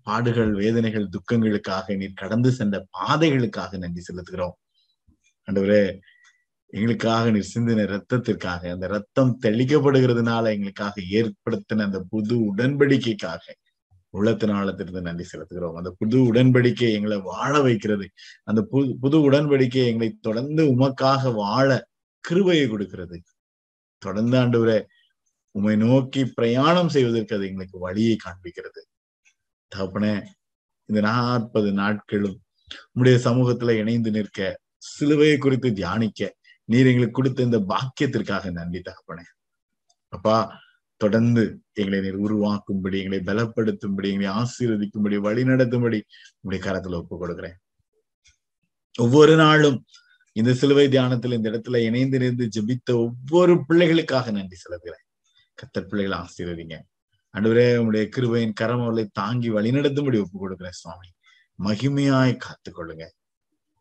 பாடுகள் 0.08 0.52
வேதனைகள் 0.62 1.06
துக்கங்களுக்காக 1.16 1.96
நீர் 2.02 2.20
கடந்து 2.22 2.50
சென்ற 2.60 2.78
பாதைகளுக்காக 2.98 3.78
நன்றி 3.84 4.02
செலுத்துகிறோம். 4.08 4.56
ஆண்டவரே 5.48 5.84
எங்களுக்காக 6.76 7.32
நீர் 7.32 7.52
சிந்தின 7.56 7.84
ரத்தத்திற்காக 7.94 8.70
அந்த 8.72 8.88
ரத்தம் 8.88 9.34
தெளிக்கப்படுகிறதுனால 9.42 10.46
எங்களுக்காக 10.54 11.02
ஏற்படுத்தின 11.18 11.84
அந்த 11.88 12.00
புது 12.10 12.36
உடன்படிக்கைக்காக 12.56 13.44
உள்ளத்தின் 14.14 14.50
ஆழத்திலிருந்து 14.50 15.02
நன்றி 15.02 15.26
செலுத்துகிறோம். 15.32 15.76
அந்த 15.76 15.90
புது 15.98 16.18
உடன்படிக்கை 16.34 16.90
எங்களை 16.92 17.18
வாழ 17.22 17.62
வைக்கிறது. 17.62 18.06
அந்த 18.44 18.62
புது 18.62 18.96
புது 19.00 19.18
உடன்படிக்கை 19.32 19.84
எங்களை 19.86 20.10
தொடர்ந்து 20.22 20.64
உமக்காக 20.74 21.34
வாழ 21.34 21.70
கிருபையை 22.24 22.66
கொடுக்கிறது. 22.68 23.18
தொடர்ந்து 23.98 24.38
ஆண்டவரே 24.38 24.80
உமை 25.56 25.76
நோக்கி 25.76 26.22
பிரயாணம் 26.26 26.90
செய்வதற்கு 26.90 27.36
அது 27.36 27.48
எங்களுக்கு 27.48 27.80
வழியை 27.80 28.16
காண்பிக்கிறது. 28.26 28.82
தகப்பனே 29.72 30.16
இந்த 30.90 31.02
நாற்பது 31.02 31.72
நாட்களும் 31.72 32.38
உம்முடைய 32.94 33.18
சமூகத்துல 33.28 33.76
இணைந்து 33.82 34.12
நிற்க 34.12 34.40
சிலுவையை 34.88 35.38
குறித்து 35.38 35.70
தியானிக்க 35.74 36.22
நீர் 36.66 36.86
எங்களுக்கு 36.86 37.12
கொடுத்த 37.12 37.44
இந்த 37.44 37.60
பாக்கியத்திற்காக 37.60 38.52
நன்றி 38.52 38.82
தகப்பனே 38.82 39.26
அப்பா 40.10 40.62
தொடர்ந்து 40.98 41.62
எங்களை 41.74 42.00
நீர் 42.02 42.20
உருவாக்கும்படி 42.20 42.98
எங்களை 43.04 43.20
பலப்படுத்தும்படி 43.20 44.10
எங்களை 44.12 44.30
ஆசீர்வதிக்கும்படி 44.36 45.18
வழி 45.18 45.44
நடத்தும்படி 45.44 46.04
உங்களுடைய 46.40 46.60
கரத்துல 46.60 46.94
ஒப்பு 46.94 47.18
கொடுக்கிறேன். 47.18 47.58
ஒவ்வொரு 48.98 49.36
நாளும் 49.36 49.86
இந்த 50.32 50.54
சிலுவை 50.54 50.88
தியானத்துல 50.88 51.34
இந்த 51.34 51.50
இடத்துல 51.50 51.78
இணைந்து 51.78 52.20
நின்று 52.20 52.50
ஜெபித்த 52.56 52.94
ஒவ்வொரு 52.94 53.64
பிள்ளைகளுக்காக 53.70 54.32
நன்றி 54.32 54.56
செலுத்துகிறேன். 54.56 55.04
கத்தர் 55.58 55.88
பிள்ளைகளை 55.88 56.18
ஆசீர்வதிங்க. 56.20 56.78
அன்றுவரே 57.34 57.76
உங்களுடைய 57.76 58.10
கிருபையின் 58.16 58.54
கரம் 58.54 58.82
அவர்களை 58.82 59.10
தாங்கி 59.14 59.52
வழிநடத்தும்படி 59.52 60.20
ஒப்பு 60.22 60.40
கொடுக்கிறேன் 60.40 60.72
சுவாமி. 60.72 61.10
மகிமையாய் 61.64 62.40
காத்துக்கொள்ளுங்க. 62.46 63.06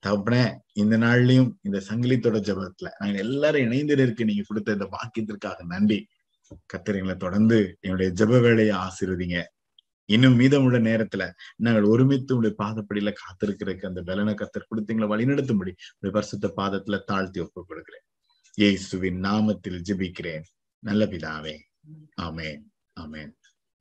தகப்பனே 0.07 0.57
இந்த 0.73 0.99
நாள்லயும் 0.99 1.51
இந்த 1.63 1.83
சங்கிலித்தோட 1.89 2.39
ஜபத்துல 2.49 2.91
நாங்க 2.99 3.19
எல்லாரும் 3.19 3.63
இணைந்து 3.63 3.93
இருக்கு 3.93 4.25
நீங்க 4.25 4.43
கொடுத்த 4.47 4.73
இந்த 4.73 4.89
பாக்கியத்திற்காக 4.91 5.65
நன்றி. 5.65 6.07
கத்திரிங்களை 6.73 7.17
தொடர்ந்து 7.17 7.77
என்னுடைய 7.81 8.13
ஜப 8.13 8.41
வேலையை 8.41 8.77
ஆசீர்வதிங்க. 8.77 9.43
இன்னும் 10.05 10.35
மீதமுள்ள 10.35 10.79
நேரத்துல 10.79 11.31
நாங்கள் 11.57 11.83
ஒருமித்து 11.83 12.37
உடைய 12.37 12.57
பாதப்படியில 12.59 13.13
காத்திருக்கிறதுக்கு 13.13 13.87
அந்த 13.87 14.03
பலன 14.03 14.35
கத்தர் 14.35 14.69
கொடுத்தீங்களை? 14.71 15.07
வழிநடத்தும்படி 15.13 15.73
உடைய 15.99 16.13
பரிசுத்த 16.13 16.53
பாதத்துல 16.57 16.99
தாழ்த்தி 17.05 17.41
ஒப்பு 17.41 17.65
கொடுக்கிறேன் 17.67 18.07
இயேசுவின் 18.55 19.21
நாமத்தில் 19.21 19.81
ஜெபிக்கிறேன். 19.89 20.43
நல்ல 20.79 21.07
பிதாவே. 21.07 21.57
ஆமேன். 22.23 22.61
ஆமேன். 23.01 23.33